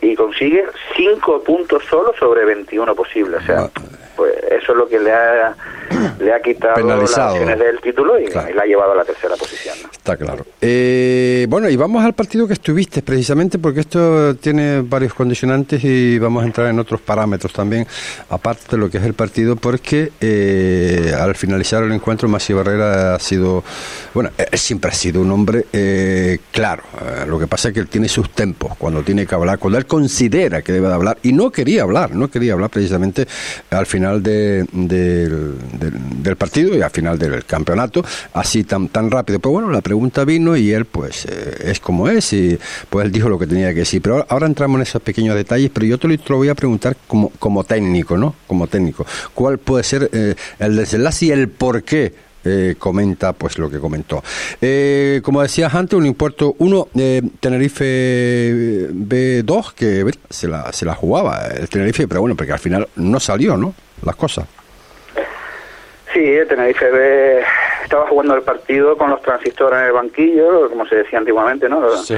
[0.02, 3.42] y consigue cinco puntos solo sobre 21 posibles.
[3.44, 3.70] O sea,
[4.22, 5.56] pues eso es lo que le ha,
[6.20, 7.34] le ha quitado Penalizado.
[7.34, 8.52] las opciones del título y, Claro.
[8.52, 9.76] y la ha llevado a la tercera posición.
[9.82, 9.90] ¿no?
[9.92, 10.46] Está claro.
[10.62, 16.20] Eh, bueno, y vamos al partido que estuviste, precisamente porque esto tiene varios condicionantes y
[16.20, 17.88] vamos a entrar en otros parámetros también,
[18.30, 23.16] aparte de lo que es el partido, porque eh, al finalizar el encuentro, Masi Barrera
[23.16, 23.64] ha sido,
[24.14, 26.84] bueno, él siempre ha sido un hombre eh, claro.
[27.02, 29.80] Eh, lo que pasa es que él tiene sus tempos cuando tiene que hablar, cuando
[29.80, 33.26] él considera que debe de hablar, y no quería hablar, no quería hablar precisamente
[33.70, 39.40] al final de- del, partido y al final del campeonato, así tan, tan rápido.
[39.40, 42.58] Pero bueno, la pregunta vino y él pues eh, es como es y
[42.90, 44.02] pues él dijo lo que tenía que decir.
[44.02, 47.30] Pero ahora, entramos en esos pequeños detalles, pero yo te lo, voy a preguntar como,
[47.40, 48.36] como técnico, ¿no?
[48.48, 49.06] Como técnico.
[49.34, 52.32] ¿Cuál puede ser eh, el desenlace y el por qué?
[52.44, 54.24] eh, comenta pues lo que comentó.
[54.62, 60.86] Eh, como decías antes, un impuesto 1, eh, Tenerife eh, B2, que se la, se
[60.86, 63.74] la jugaba el Tenerife, pero bueno, porque al final no salió, ¿no?
[64.04, 64.46] Las cosas.
[66.14, 67.42] Sí, el Tenerife B
[67.84, 71.96] estaba jugando el partido con los transistores en el banquillo, como se decía antiguamente, ¿no?
[72.04, 72.14] sí.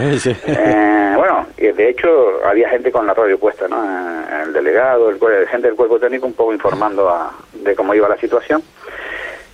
[0.47, 3.83] Eh, bueno, y de hecho había gente con la radio puesta, ¿no?
[3.83, 7.93] Eh, El delegado, el, cuer- gente del cuerpo técnico un poco informando a- de cómo
[7.93, 8.63] iba la situación.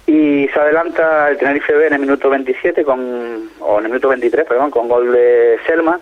[0.08, 4.08] Y se adelanta el Tenerife B en el minuto 27, con, o en el minuto
[4.08, 6.00] 23, perdón, con gol de Selma,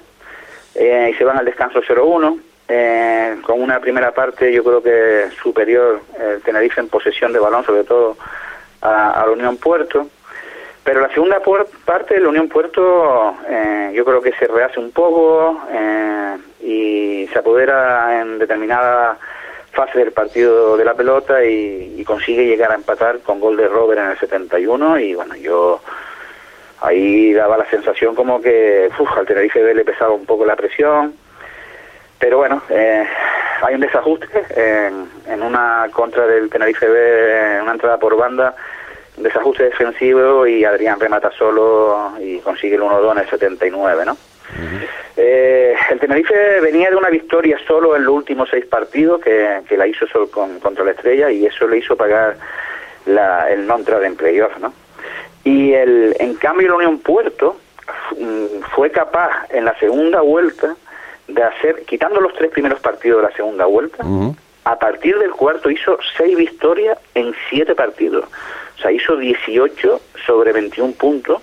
[0.75, 5.29] eh, y se van al descanso 0-1, eh, con una primera parte yo creo que
[5.41, 8.17] superior el Tenerife en posesión de balón, sobre todo
[8.81, 10.07] a, la Unión Puerto.
[10.83, 11.41] Pero la segunda
[11.85, 17.39] parte, la Unión Puerto, eh, yo creo que se rehace un poco eh, y se
[17.39, 19.17] apodera en determinada
[19.71, 23.67] fase del partido de la pelota y, y consigue llegar a empatar con gol de
[23.67, 25.81] Robert en el 71 y bueno, yo
[26.81, 31.13] ahí daba la sensación como que uf, al Tenerife le pesaba un poco la presión,
[32.19, 33.05] pero bueno, eh,
[33.61, 38.55] hay un desajuste en, en una contra del Tenerife B, en una entrada por banda,
[39.17, 44.17] un desajuste defensivo y Adrián remata solo y consigue el 1-2 en el 79, ¿no?
[45.17, 49.75] Eh, el Tenerife venía de una victoria solo en los últimos seis partidos que, que
[49.75, 52.37] la hizo solo con, contra la Estrella y eso le hizo pagar
[53.05, 54.73] la, el no entrar en playoff, ¿no?
[55.43, 57.57] Y el, en cambio la Unión Puerto
[58.17, 60.75] mm, fue capaz en la segunda vuelta
[61.27, 64.03] de hacer, quitando los tres primeros partidos de la segunda vuelta,
[64.63, 68.25] a partir del cuarto hizo seis victorias en siete partidos.
[68.77, 71.41] O sea, hizo 18 sobre 21 puntos,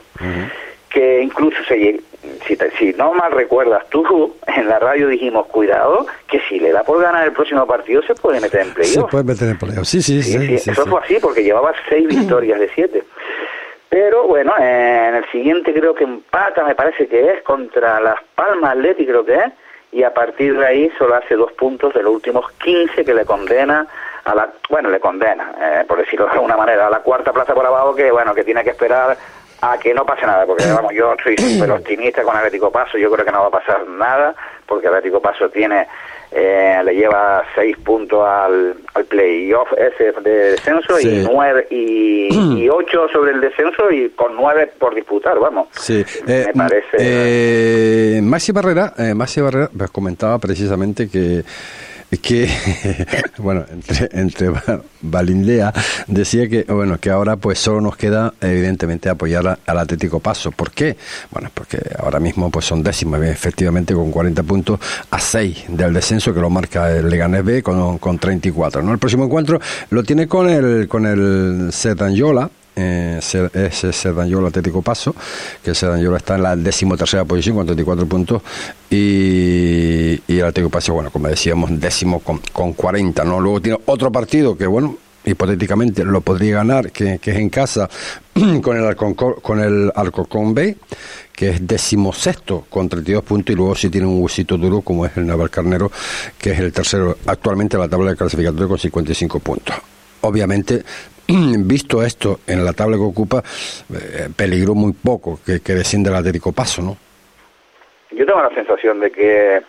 [0.91, 2.01] que incluso se
[2.47, 6.73] si, te- si no mal recuerdas tú, en la radio dijimos, cuidado, que si le
[6.73, 9.11] da por ganar el próximo partido se puede meter en Se playoff.
[9.11, 9.85] puede meter en playoff.
[9.85, 10.47] Sí, sí, Sí, sí.
[10.47, 13.03] sí, sí, eso fue así porque llevaba seis victorias de siete.
[13.91, 18.17] Pero bueno, eh, en el siguiente creo que empata, me parece que es, contra Las
[18.35, 19.53] Palmas Atleti creo que es,
[19.95, 23.25] y a partir de ahí solo hace dos puntos de los últimos 15 que le
[23.25, 23.87] condena
[24.25, 27.55] a la, bueno, le condena, eh, por decirlo de alguna manera, a la cuarta plaza
[27.55, 29.17] por abajo que bueno, que tiene que esperar
[29.61, 33.09] a que no pase nada, porque vamos, yo soy súper optimista con Atlético Paso, yo
[33.09, 34.35] creo que no va a pasar nada,
[34.67, 35.87] porque Atlético Paso tiene,
[36.35, 41.09] eh, le lleva seis puntos al, al playoff ese de descenso Sí.
[41.09, 42.29] y nueve y,
[42.65, 45.69] y ocho sobre el descenso y con nueve por disputar, vamos.
[45.73, 46.97] Sí, eh, me parece.
[46.99, 51.43] eh, Maxi Barrera, eh, Maxi Barrera pues, comentaba precisamente que
[52.19, 52.49] que
[53.39, 54.51] bueno entre entre
[55.01, 55.73] Balindea
[56.07, 60.71] decía que bueno que ahora pues solo nos queda evidentemente apoyar al Atlético Paso ¿por
[60.71, 60.97] qué?
[61.31, 66.35] bueno porque ahora mismo pues son décimas efectivamente con 40 puntos a 6 del descenso
[66.35, 68.93] que lo marca el Leganés B con, con 34 ¿no?
[68.93, 71.71] el próximo encuentro lo tiene con el con el
[72.77, 75.15] eh, Se- es el Sedanyola Atlético Paso,
[75.63, 78.43] que el Sedanyola está en la decimotercera posición con 34 puntos
[78.91, 83.41] y, el Atlético Paso, bueno, como decíamos, décimo con, con 40, ¿no?
[83.41, 87.89] Luego tiene otro partido que, bueno, hipotéticamente lo podría ganar, que, es en casa
[88.63, 90.77] con el, con el Alcorcón B,
[91.33, 95.17] que es decimosexto con 32 puntos y luego sí tiene un huesito duro como es
[95.17, 95.91] el Naval Carnero,
[96.39, 99.75] que es el tercero actualmente en la tabla de clasificatoria con 55 puntos.
[100.21, 100.83] Obviamente,
[101.59, 103.43] visto esto en la tabla que ocupa,
[103.93, 106.97] eh, peligró muy poco que, que descienda el Atlético Paso, ¿no?
[108.13, 109.63] Yo tengo la sensación de que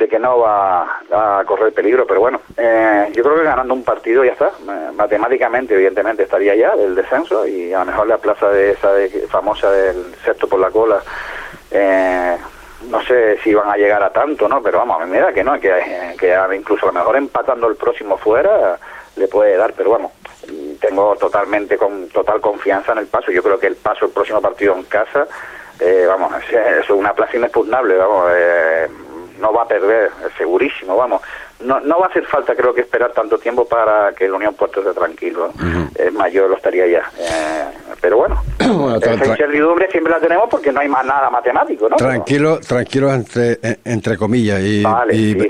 [0.00, 3.84] de que no va a correr peligro, pero bueno, eh, yo creo que ganando un
[3.84, 4.48] partido ya está.
[4.48, 8.94] Eh, matemáticamente, evidentemente, estaría ya del descenso y a lo mejor la plaza de esa
[8.94, 11.02] de, famosa del sexto por la cola,
[11.70, 12.36] eh,
[12.88, 14.62] no sé si van a llegar a tanto, ¿no?
[14.62, 15.70] Pero vamos, a mí me da que no, que,
[16.18, 18.78] que incluso a lo mejor empatando el próximo fuera
[19.16, 20.12] le puede dar, pero vamos,
[20.90, 23.30] tengo totalmente con total confianza en el paso.
[23.30, 25.26] Yo creo que el paso, el próximo partido en casa,
[25.78, 28.30] eh, vamos, es, es una plaza inexpugnable, vamos.
[28.34, 28.88] Eh,
[29.38, 31.22] no va a perder, segurísimo, vamos.
[31.62, 34.54] No, no va a hacer falta, creo que esperar tanto tiempo para que el Unión
[34.54, 35.52] Puerto esté tranquilo.
[35.60, 35.80] Uh
[36.20, 37.10] mayor lo estaría ya.
[37.18, 37.64] Eh,
[38.00, 41.96] pero bueno, esa incertidumbre siempre la tenemos porque no hay más nada matemático, ¿no?
[41.96, 44.84] Tranquilo, tranquilo entre, entre comillas y,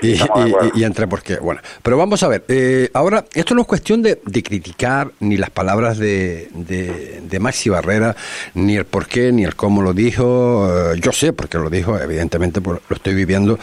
[0.03, 1.37] y, entre por qué.
[1.37, 5.51] Bueno, pero vamos a ver, eh, ahora, esto no es cuestión de, criticar ni las
[5.51, 8.15] palabras de, de, Maxi Barrera,
[8.55, 10.69] ni el por qué, ni el cómo lo dijo.
[10.69, 13.59] Eh, yo sé porque lo dijo, evidentemente lo estoy viviendo,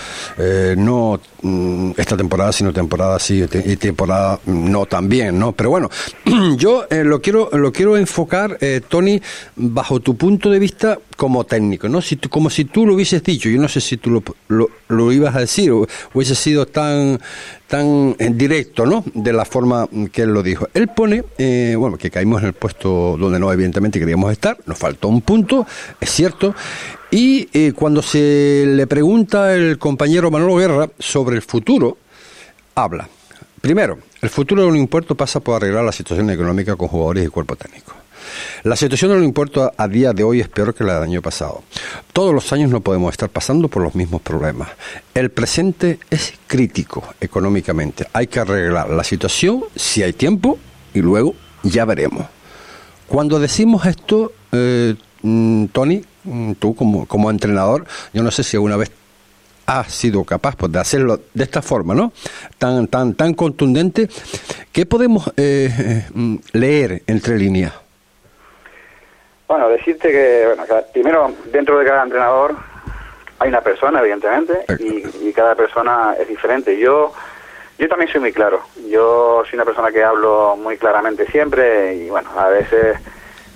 [0.78, 5.52] no mm, esta temporada, sino temporada sí y temporada no también, ¿no?
[5.52, 5.90] Pero bueno,
[6.58, 9.22] yo lo quiero lo quiero enfocar, eh, Tony,
[9.56, 12.02] bajo tu punto de vista como técnico, ¿no?
[12.02, 15.12] Si tú, como si tú lo hubieses dicho, yo no sé si tú lo, lo,
[15.12, 17.20] ibas a decir o hubiese sido tan
[17.68, 19.04] tan eh, directo, ¿no?
[19.14, 20.70] De la forma que él lo dijo.
[20.74, 24.78] Él pone, eh, bueno, que caímos en el puesto donde no evidentemente queríamos estar, nos
[24.78, 25.66] faltó un punto,
[26.00, 26.56] es cierto,
[27.10, 31.98] y cuando se le pregunta el compañero Manolo Guerra sobre el futuro,
[32.78, 33.10] habla.
[33.60, 37.30] Primero, el futuro de un impuesto pasa por arreglar la situación económica con jugadores y
[37.30, 37.94] cuerpo técnico.
[38.64, 41.22] La situación de un impuesto a día de hoy es peor que la del año
[41.22, 41.64] pasado.
[42.14, 44.70] Todos los años no podemos estar pasando por los mismos problemas.
[45.14, 48.08] El presente es crítico económicamente.
[48.14, 50.60] Hay que arreglar la situación si hay tiempo
[50.94, 52.28] y luego ya veremos.
[53.08, 58.58] Cuando decimos esto, eh, mm, Tony, mm, tú como, como entrenador, yo no sé si
[58.58, 58.92] alguna vez
[59.68, 62.14] ha sido capaz pues, de hacerlo de esta forma, ¿no?
[62.58, 64.08] Tan, tan, tan contundente.
[64.72, 67.74] ¿Qué podemos eh, eh, leer entre líneas?
[69.48, 72.56] Bueno, decirte que, bueno, primero, dentro de cada entrenador
[73.40, 76.80] hay una persona, evidentemente, y, cada persona es diferente.
[76.80, 77.14] Yo,
[77.78, 78.62] yo también soy muy claro.
[78.90, 82.98] Yo soy una persona que hablo muy claramente siempre y, bueno, a veces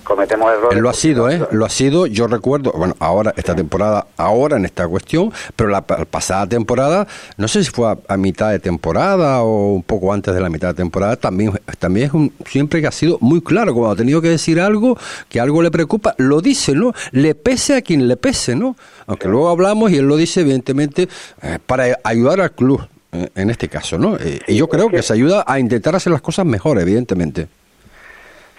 [0.02, 0.80] cometemos errores.
[0.80, 1.40] Lo ha sido, ¿eh?
[1.50, 5.82] Lo ha sido, yo recuerdo, bueno, ahora, esta temporada, ahora en esta cuestión, pero la
[5.82, 10.40] pasada temporada, no sé si fue a, mitad de temporada o un poco antes de
[10.40, 13.92] la mitad de temporada, también, también es un, siempre que ha sido muy claro, cuando
[13.92, 14.96] ha tenido que decir algo,
[15.28, 16.92] que algo le preocupa, lo dice, ¿no?
[17.10, 18.76] Le pese a quien le pese, ¿no?
[19.06, 21.08] Aunque luego hablamos y él lo dice, evidentemente,
[21.42, 24.16] eh, para ayudar al club, eh, en este caso, ¿no?
[24.16, 27.46] Eh, y yo creo que se ayuda a intentar hacer las cosas mejor, evidentemente.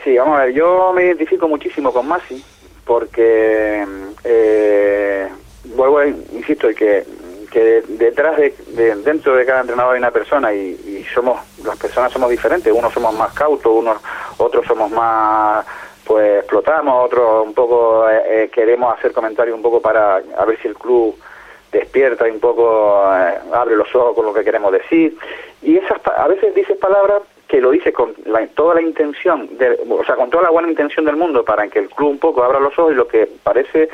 [0.04, 2.44] Sí, vamos a ver, yo me identifico muchísimo con Masi
[2.86, 3.86] porque,
[4.26, 5.30] eh,
[5.76, 7.06] vuelvo, insisto, que,
[7.50, 12.30] que detrás de, dentro de cada entrenador hay una persona y, somos, las personas somos
[12.30, 13.98] diferentes, unos somos más cautos, unos,
[14.38, 15.66] otros somos más,
[16.04, 20.60] pues explotamos, otros un poco eh, eh, queremos hacer comentarios un poco para a ver
[20.62, 21.18] si el club
[21.72, 25.18] despierta y un poco abre los ojos con lo que queremos decir.
[25.62, 27.22] Y esas a veces dices palabras
[27.54, 28.16] que lo dice con
[28.56, 31.78] toda la intención, de, o sea, con toda la buena intención del mundo para que
[31.78, 33.90] el club un poco abra los ojos y lo que parece,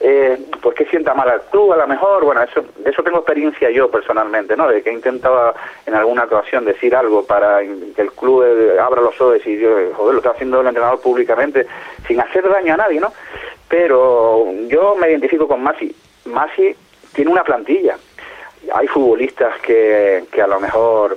[0.00, 3.18] eh, pues que sienta mal al club a lo mejor, bueno, eso, de eso tengo
[3.18, 4.66] experiencia yo personalmente, ¿no?
[4.66, 5.54] De que he intentado
[5.86, 10.14] en alguna ocasión decir algo para que el club eh, abra los ojos y, joder,
[10.14, 11.68] lo está haciendo el entrenador públicamente
[12.08, 13.12] sin hacer daño a nadie, ¿no?
[13.68, 15.94] Pero yo me identifico con Masi.
[16.24, 16.74] Masi
[17.14, 17.96] tiene una plantilla.
[18.74, 21.16] Hay futbolistas que, que a lo mejor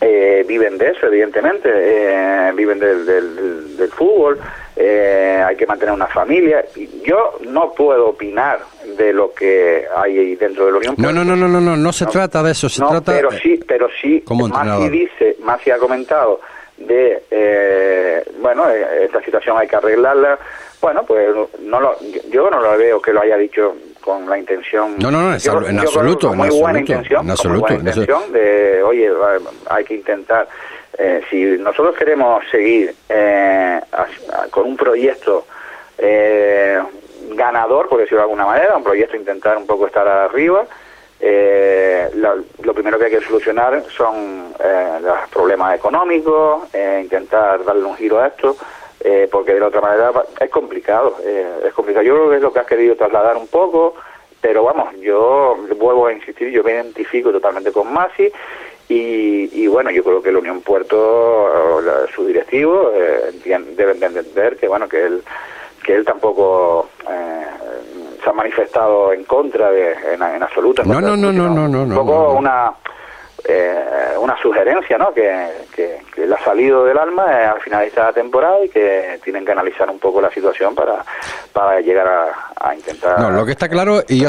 [0.00, 4.38] eh, viven de eso, evidentemente, eh, viven del, del, fútbol,
[4.76, 6.64] eh, hay que mantener una familia.
[7.04, 8.60] Yo no puedo opinar
[8.96, 10.94] de lo que hay dentro de la Unión.
[10.98, 13.12] No, no, no, no, no, no, no se trata de eso, se trata.
[13.12, 16.40] Pero sí, pero sí, Masi dice, Masi ha comentado
[16.76, 20.38] de, bueno, esta situación hay que arreglarla.
[20.80, 21.28] Bueno, pues
[21.60, 21.96] no lo,
[22.30, 23.74] yo no lo veo que lo haya dicho
[24.04, 24.96] con la intención.
[24.98, 29.10] No, no, no, en, absoluto, muy buena intención, buena intención de, oye,
[29.70, 30.46] hay que intentar.
[30.96, 33.80] Eh, si nosotros queremos seguir eh,
[34.50, 35.46] con un proyecto
[35.96, 36.78] eh,
[37.30, 40.66] ganador, por decirlo de alguna manera, un proyecto intentar un poco estar arriba,
[41.20, 44.52] lo, primero que hay que solucionar son
[45.00, 46.64] los problemas económicos,
[47.00, 48.54] intentar darle un giro a esto.
[49.06, 52.02] Eh, porque de la otra manera es complicado, eh, es complicado.
[52.06, 53.94] Yo creo que es lo que has querido trasladar un poco,
[54.40, 58.32] pero vamos, yo vuelvo a insistir, yo me identifico totalmente con Masi
[58.88, 61.82] y, bueno, yo creo que la Unión Puerto,
[62.14, 65.22] su directivo, eh, deben de entender que bueno, que él,
[65.84, 70.82] que él tampoco se ha manifestado en contra de, en, absoluto.
[70.84, 72.72] No, no, no, no, no, no, Un poco una
[73.46, 75.12] eh, una sugerencia ¿no?
[75.12, 79.52] Que, que, le ha salido del alma al finalizar la temporada y que tienen que
[79.52, 81.04] analizar un poco la situación para,
[81.52, 84.28] para llegar a, intentar no lo que está claro y yo,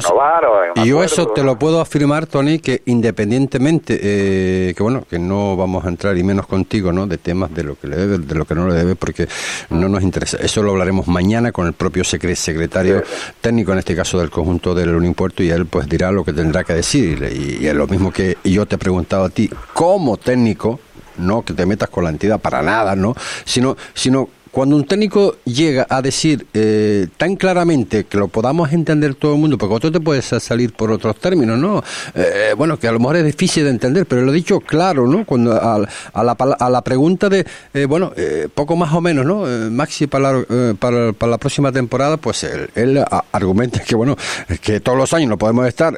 [0.76, 5.56] y yo eso te lo puedo afirmar Tony que independientemente eh, que bueno que no
[5.56, 8.36] vamos a entrar y menos contigo no de temas de lo que le debe de
[8.36, 9.28] lo que no le debe porque
[9.70, 10.38] no nos interesa.
[10.38, 13.04] Eso lo hablaremos mañana con el propio secretario
[13.42, 16.64] técnico en este caso del conjunto del Unimpuerto y él pues dirá lo que tendrá
[16.64, 18.78] que decir y, es lo mismo que yo te he
[19.14, 20.80] a ti como técnico
[21.18, 23.16] no que te metas con la entidad para nada, ¿no?
[23.46, 29.14] Sino, sino cuando un técnico llega a decir eh, tan claramente que lo podamos entender
[29.14, 31.84] todo el mundo, porque otro te puedes salir por otros términos, ¿no?
[32.14, 35.08] Eh, bueno, que a lo mejor es difícil de entender, pero lo he dicho claro,
[35.08, 35.26] ¿no?
[35.26, 38.14] Cuando a, la, a la pregunta de, eh, bueno,
[38.54, 39.44] poco más o menos, ¿no?
[39.72, 42.46] Maxi para la, para, la próxima temporada, pues
[42.76, 43.04] él,
[43.34, 44.16] argumenta que, bueno,
[44.62, 45.98] que todos los años no podemos estar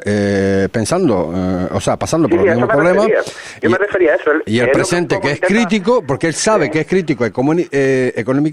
[0.72, 3.06] pensando, o sea, pasando por los mismos problemas.
[3.62, 4.32] Yo me refería a eso.
[4.46, 8.47] y el presente, que es crítico, porque él sabe que es crítico económicamente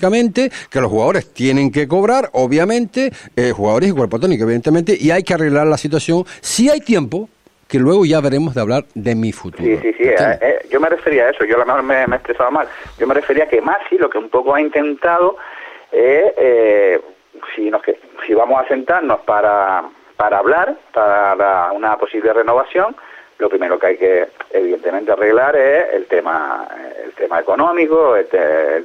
[0.70, 5.24] que los jugadores tienen que cobrar, obviamente, eh, jugadores y cuerpo técnico, evidentemente, y hay
[5.24, 7.30] que arreglar la situación si hay tiempo,
[7.68, 9.64] que luego ya veremos de hablar de mi futuro.
[9.64, 10.04] Sí, sí, sí.
[10.04, 12.52] Eh, eh, yo me refería a eso, yo a lo mejor me, me, he expresado
[12.52, 12.68] mal.
[13.00, 15.38] Yo me refería a que Masi lo que un poco ha intentado
[15.92, 17.02] es,
[17.56, 17.82] si, nos,
[18.26, 19.84] si vamos a sentarnos para,
[20.16, 22.96] para hablar, para una posible renovación,
[23.38, 26.68] lo primero que hay que evidentemente arreglar es el tema
[27.04, 28.16] el tema económico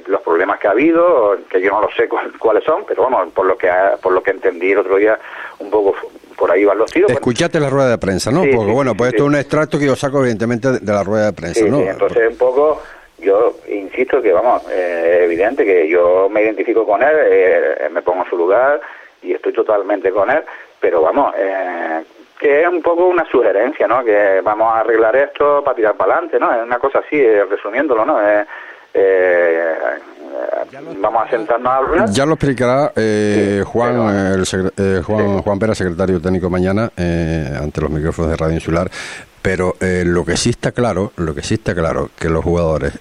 [0.07, 3.45] los problemas que ha habido que yo no lo sé cuáles son pero bueno por
[3.45, 3.69] lo que
[4.01, 5.17] por lo que entendí el otro día
[5.59, 5.95] un poco
[6.37, 9.23] por ahí van los tiros escuchaste la rueda de prensa no porque bueno pues esto
[9.23, 12.37] es un extracto que yo saco evidentemente de la rueda de prensa no entonces un
[12.37, 12.81] poco
[13.19, 18.23] yo insisto que vamos eh, evidente que yo me identifico con él eh, me pongo
[18.23, 18.81] en su lugar
[19.21, 20.43] y estoy totalmente con él
[20.79, 22.03] pero vamos eh,
[22.41, 24.03] que es un poco una sugerencia, ¿no?
[24.03, 26.51] Que vamos a arreglar esto para tirar para adelante, ¿no?
[26.51, 28.19] Es una cosa así, eh, resumiéndolo, ¿no?
[28.19, 28.43] Eh,
[28.95, 29.73] eh,
[30.99, 32.09] vamos a sentarnos a hablar.
[32.09, 32.91] Ya lo explicará
[33.65, 38.89] Juan, el, Juan, Juan Pera, secretario técnico mañana, ante los micrófonos de Radio Insular.
[39.43, 42.93] Pero lo que sí está claro, lo que sí está claro, que los jugadores,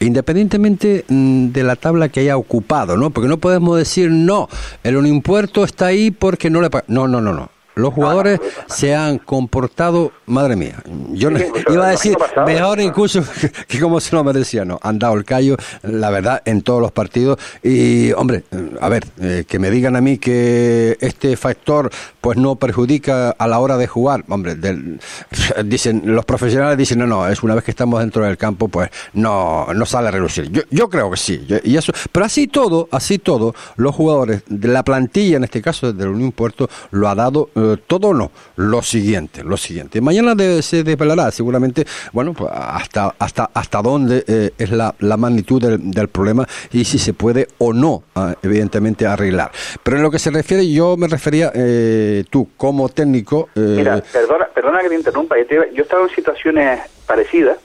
[0.00, 3.10] independientemente mm, de la tabla que haya ocupado, ¿no?
[3.10, 4.48] Porque no podemos decir, no,
[4.82, 6.68] el impuesto está ahí porque no le...
[6.88, 12.16] No, no, no, no los jugadores se han comportado, madre mía, yo iba a decir
[12.46, 13.22] mejor incluso
[13.68, 16.90] que, como se lo merecía, no, han dado el callo, la verdad, en todos los
[16.90, 18.44] partidos y, hombre,
[18.80, 21.90] a ver, eh, que me digan a mí que este factor
[22.22, 24.56] pues no perjudica a la hora de jugar, hombre,
[25.66, 28.88] dicen, los profesionales dicen, no, no, es una vez que estamos dentro del campo, pues
[29.12, 30.50] no, no sale a relucir.
[30.50, 34.68] Yo, yo creo que sí, y eso, pero así todo, así todo, los jugadores de
[34.68, 38.82] la plantilla, en este caso del Unión Puerto, lo ha dado eh, todo no, lo
[38.82, 40.00] siguiente, lo siguiente.
[40.00, 46.08] Mañana se desvelará seguramente, bueno, pues hasta, hasta, hasta dónde eh, es la, magnitud del,
[46.08, 49.50] problema y si se puede o no, ah, evidentemente, arreglar.
[49.82, 53.48] Pero en lo que se refiere, yo me refería, eh, tú como técnico...
[53.54, 57.58] Mira, perdona, perdona que te interrumpa, yo he estado en situaciones parecidas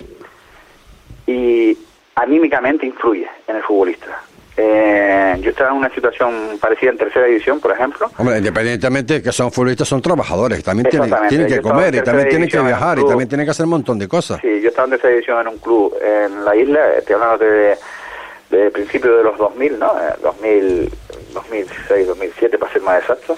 [1.27, 1.77] y
[2.15, 4.21] anímicamente influye en el futbolista.
[4.57, 8.11] Eh, yo estaba en una situación parecida en tercera división, por ejemplo.
[8.17, 12.29] Hombre, independientemente de que son futbolistas, son trabajadores, también tienen, tienen que comer y también
[12.29, 14.41] tienen que viajar y también tienen que hacer un montón de cosas.
[14.41, 17.77] Sí, yo estaba en tercera división en un club en la isla, estoy hablando de,
[18.49, 19.93] de principios de los 2000, ¿no?
[20.21, 20.91] 2000,
[21.33, 23.37] 2006, 2007, para ser más exacto.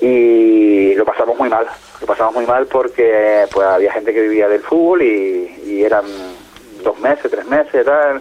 [0.00, 1.66] Y lo pasamos muy mal,
[2.00, 6.04] lo pasamos muy mal porque pues había gente que vivía del fútbol y, y eran
[6.84, 8.20] dos meses, tres meses, tal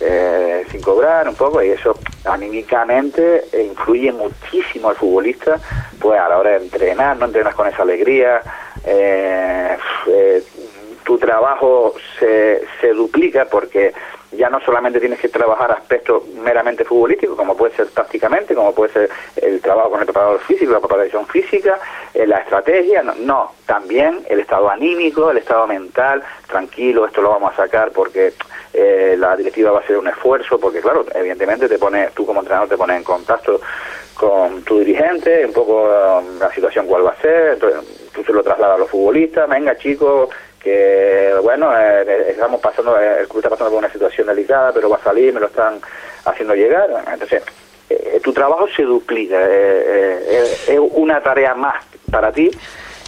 [0.00, 5.60] eh, sin cobrar un poco y eso anímicamente influye muchísimo al futbolista
[5.98, 8.42] pues a la hora de entrenar, no entrenas con esa alegría,
[8.84, 9.76] eh,
[10.06, 10.44] eh,
[11.04, 13.92] tu trabajo se, se duplica porque
[14.36, 18.92] ya no solamente tienes que trabajar aspectos meramente futbolísticos, como puede ser tácticamente, como puede
[18.92, 21.78] ser el trabajo con el preparador físico, la preparación física,
[22.14, 27.52] la estrategia, no, no, también el estado anímico, el estado mental, tranquilo, esto lo vamos
[27.52, 28.32] a sacar porque
[28.72, 32.40] eh, la directiva va a hacer un esfuerzo, porque claro, evidentemente te pone, tú como
[32.40, 33.60] entrenador te pones en contacto
[34.14, 38.32] con tu dirigente, un poco um, la situación cuál va a ser, entonces, tú se
[38.32, 40.30] lo trasladas a los futbolistas, venga chicos,
[40.64, 44.88] que bueno, eh, estamos pasando, eh, el club está pasando por una situación delicada, pero
[44.88, 45.78] va a salir, me lo están
[46.24, 47.42] haciendo llegar, entonces
[48.22, 52.50] tu trabajo se duplica, es una tarea más para ti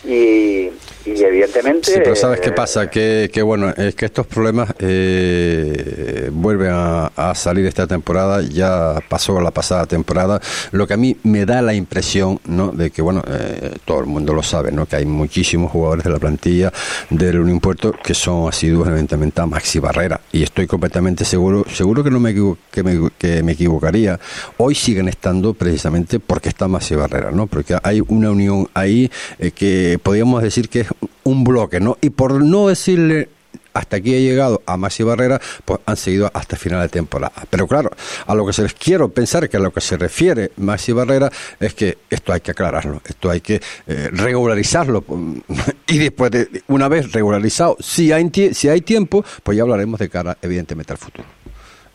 [0.05, 0.71] y
[1.07, 1.93] y evidentemente...
[1.93, 2.91] Sí, pero ¿sabes qué pasa?
[2.91, 9.41] Que, que bueno, es que estos problemas eh, vuelven a, salir esta temporada, ya pasó
[9.41, 10.41] la pasada temporada,
[10.73, 12.73] lo que a mí me da la impresión, ¿no?
[12.73, 14.87] De que, bueno, eh, todo el mundo lo sabe, ¿no?
[14.87, 16.73] Que hay muchísimos jugadores de la plantilla
[17.11, 22.03] del Unión Puerto que son asiduos evidentemente a Maxi Barrera, y estoy completamente seguro, seguro
[22.03, 22.35] que no me,
[22.71, 24.19] que me, que me equivocaría,
[24.57, 27.47] hoy siguen estando precisamente porque está Maxi Barrera, ¿no?
[27.47, 30.89] Porque hay una unión ahí eh, que podríamos decir que es
[31.25, 31.99] un bloque, ¿no?
[32.01, 33.29] Y por no decirle
[33.77, 37.35] hasta aquí he llegado a Maxi Barrera, pues han seguido hasta final de temporada.
[37.51, 37.91] Pero claro,
[38.27, 41.31] a lo que se les quiero pensar que a lo que se refiere Maxi Barrera
[41.61, 45.05] es que esto hay que aclararlo, esto hay que eh, regularizarlo
[45.87, 50.09] y después de una vez regularizado, si hay, si hay tiempo, pues ya hablaremos de
[50.09, 51.29] cara evidentemente al futuro.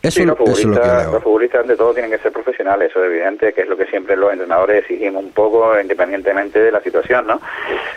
[0.02, 3.60] Eso, los, futbolistas, los futbolistas ante todo tienen que ser profesionales, eso es evidente, que
[3.60, 7.40] es lo que siempre los entrenadores exigimos un poco independientemente de la situación, ¿no?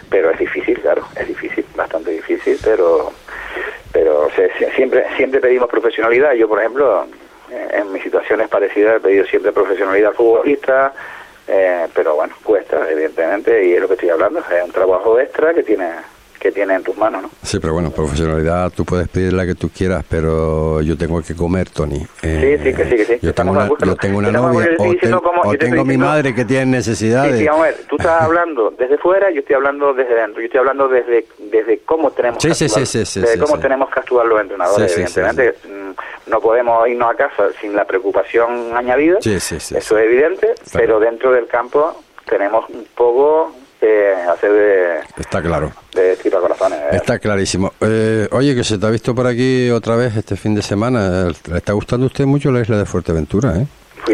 [0.10, 3.12] Pero es difícil, claro, es difícil, bastante difícil, pero
[3.92, 4.28] pero
[4.76, 6.34] siempre siempre pedimos profesionalidad.
[6.34, 7.08] Yo, por ejemplo,
[7.50, 10.94] en mis situaciones parecidas he pedido siempre profesionalidad al futbolista,
[11.48, 15.54] eh, pero bueno, cuesta, evidentemente, y es lo que estoy hablando, es un trabajo extra
[15.54, 15.90] que tiene
[16.46, 17.30] que tiene en tus manos, ¿no?
[17.42, 21.36] Sí, pero bueno, profesionalidad tú puedes pedir la que tú quieras, pero yo tengo que
[21.36, 22.06] comer, Tony.
[22.22, 23.20] Eh, sí, sí, que sí, que sí.
[23.20, 24.70] Yo tengo una, yo tengo una novia
[25.44, 27.34] o, tengo mi madre que tiene necesidades.
[27.34, 30.40] Sí, sí, vamos a ver, tú estás hablando desde fuera, yo estoy hablando desde dentro,
[30.40, 34.42] yo estoy hablando desde desde cómo tenemos que actuar, desde cómo tenemos que actuar los
[34.42, 35.56] entrenadores, evidentemente.
[35.68, 41.32] Mm, no podemos irnos a casa sin la preocupación añadida, eso es evidente, pero dentro
[41.32, 43.52] del campo tenemos un poco
[44.30, 45.00] hacer de...
[45.18, 45.72] Está claro.
[45.94, 46.80] De corazones.
[46.80, 46.96] ¿eh?
[46.98, 47.74] Está clarísimo.
[47.82, 51.30] Eh, oye, que se te ha visto por aquí otra vez este fin de semana.
[51.50, 53.66] ¿Le está gustando a usted mucho la isla de Fuerteventura, eh?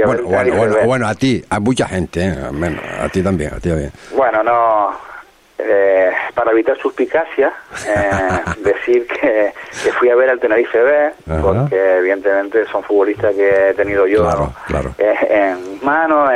[0.05, 2.35] bueno, bueno, bueno, a ti, a mucha gente, ¿eh?
[3.01, 3.91] a ti también, a ti también.
[4.15, 4.95] Bueno, no,
[5.63, 7.53] eh, para evitar suspicacia,
[7.87, 8.09] eh,
[8.63, 9.53] decir que,
[9.99, 14.27] fui a ver al Tenerife B, porque evidentemente son futbolistas que he tenido yo
[14.97, 16.31] eh, en mis manos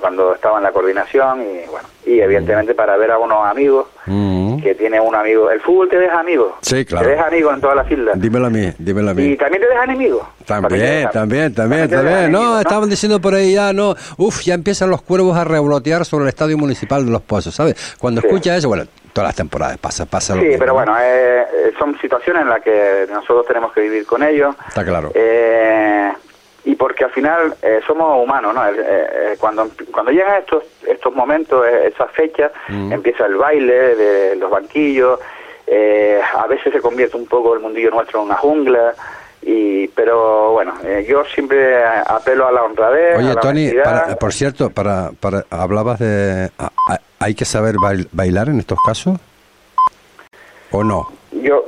[0.00, 4.60] cuando estaba en la coordinación y bueno, y evidentemente para ver a unos amigos mm.
[4.60, 5.50] que tiene un amigo.
[5.50, 6.54] El fútbol te deja amigos.
[6.60, 7.06] Sí, claro.
[7.06, 8.20] Te deja amigos en todas las islas.
[8.20, 9.24] Dímelo a mí, dímelo a mí.
[9.24, 10.26] Y también te deja enemigos.
[10.46, 12.32] También, también, también, también.
[12.32, 16.24] No, estaban diciendo por ahí ya, no, uf, ya empiezan los cuervos a revolotear sobre
[16.24, 17.96] el estadio municipal de Los Pozos, ¿sabes?
[17.98, 21.98] Cuando escucha eso, bueno, todas las temporadas pasa, pasa Sí, pero bueno, eh, eh, son
[22.00, 24.54] situaciones en las que nosotros tenemos que vivir con ellos.
[24.68, 25.12] Está claro.
[25.14, 26.12] Eh,
[26.64, 28.66] y porque al final eh, somos humanos, ¿no?
[28.66, 32.92] Eh, eh, cuando cuando llegan estos estos momentos, esas fechas, mm.
[32.92, 35.18] empieza el baile de los banquillos,
[36.36, 38.94] a veces se convierte un poco el mundillo nuestro en una jungla,
[39.40, 40.74] y pero bueno,
[41.08, 43.18] yo siempre apelo a la honradez.
[43.18, 43.70] Oye, Tony,
[44.20, 46.50] por cierto, para, para hablabas de...
[47.18, 47.76] ¿Hay que saber
[48.12, 49.18] bailar en estos casos?
[50.72, 51.08] ¿O no?
[51.30, 51.64] Yo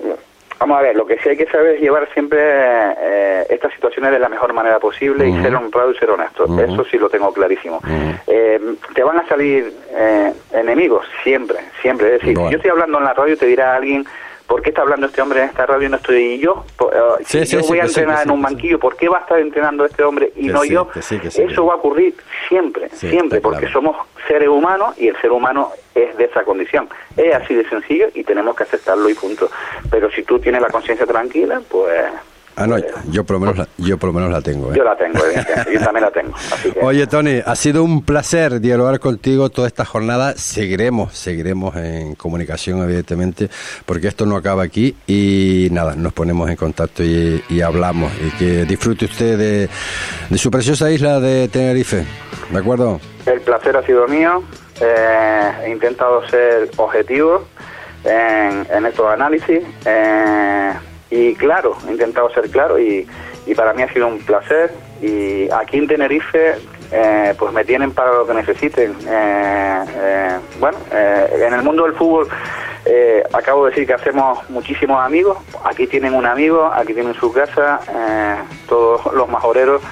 [0.64, 4.10] Vamos a ver, lo que sí hay que saber es llevar siempre eh, estas situaciones
[4.12, 6.46] de la mejor manera posible y ser honrado y ser honesto.
[6.58, 7.82] Eso sí lo tengo clarísimo.
[8.26, 8.58] Eh,
[8.94, 12.14] te van a salir eh, enemigos, siempre, siempre.
[12.14, 14.06] Es decir, yo estoy hablando en la radio, te dirá alguien
[14.46, 16.64] ¿por qué está hablando este hombre en esta radio y no estoy yo?
[17.24, 20.02] si yo voy a entrenar en un banquillo, ¿por qué va a estar entrenando este
[20.02, 20.88] hombre y no yo?
[20.94, 22.14] Eso va a ocurrir
[22.48, 23.96] siempre, siempre, porque somos
[24.28, 26.88] seres humanos y el ser humano es de esa condición.
[27.16, 29.50] Es así de sencillo y tenemos que aceptarlo y punto.
[29.90, 32.04] Pero si tú tienes la conciencia tranquila, pues
[32.56, 32.76] Ah, no,
[33.10, 34.72] yo por lo menos la, yo por lo menos la tengo.
[34.72, 34.76] ¿eh?
[34.76, 35.18] Yo la tengo,
[35.72, 36.32] yo también la tengo.
[36.82, 40.34] Oye, Tony, ha sido un placer dialogar contigo toda esta jornada.
[40.36, 43.48] Seguiremos, seguiremos en comunicación, evidentemente,
[43.84, 44.96] porque esto no acaba aquí.
[45.08, 48.12] Y nada, nos ponemos en contacto y, hablamos.
[48.24, 49.38] Y que disfrute usted
[50.30, 52.04] de, su preciosa isla de Tenerife.
[52.50, 53.00] ¿De acuerdo?
[53.26, 54.44] El placer ha sido mío.
[54.80, 57.46] Eh, he intentado ser objetivo
[58.04, 59.60] en, en estos análisis.
[59.86, 60.72] Eh,
[61.10, 63.06] y claro, he intentado ser claro y,
[63.46, 64.72] y para mí ha sido un placer.
[65.00, 66.54] Y aquí en Tenerife,
[66.90, 68.96] eh, pues me tienen para lo que necesiten.
[69.06, 72.28] Eh, eh, bueno, en el mundo del fútbol,
[73.32, 75.38] acabo de decir que hacemos muchísimos amigos.
[75.64, 77.80] Aquí tienen un amigo, aquí tienen su casa,
[78.68, 79.82] todos los majoreros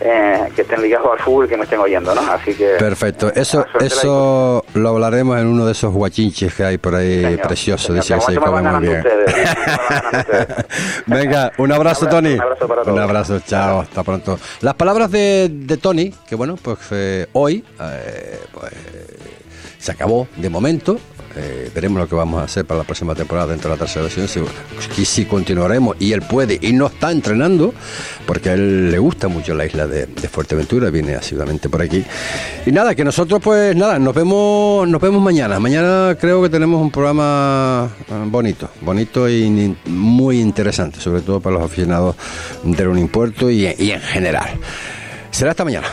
[0.00, 2.20] eh, que estén ligados al fútbol y que me estén oyendo, ¿no?
[2.20, 2.76] Así que...
[2.78, 3.32] Perfecto.
[3.34, 7.94] Eso eso lo hablaremos en uno de esos guachinches que hay por ahí preciosos.
[7.94, 9.02] Dice que se come muy bien.
[11.06, 12.34] Venga, un abrazo, Tony.
[12.34, 12.96] Un abrazo para todos.
[12.96, 14.38] Un abrazo, chao, hasta pronto.
[14.60, 18.72] Las palabras de, de Tony, que bueno, pues eh, hoy eh, pues,
[19.78, 20.98] se acabó de momento.
[21.40, 24.02] Eh, veremos lo que vamos a hacer para la próxima temporada dentro de la tercera
[24.02, 24.26] versión.
[24.26, 27.72] Si, si continuaremos y él puede y no está entrenando,
[28.26, 32.04] porque a él le gusta mucho la isla de, Fuerteventura, viene asiduamente por aquí.
[32.66, 35.60] Y nada, que nosotros pues nada, nos vemos, nos vemos mañana.
[35.60, 41.54] Mañana creo que tenemos un programa eh, bonito, bonito y muy interesante, sobre todo para
[41.54, 42.16] los aficionados
[42.64, 44.48] del Unimpuerto y, y en general.
[45.30, 45.86] Será hasta mañana.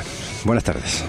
[0.43, 1.03] Buenas tardes.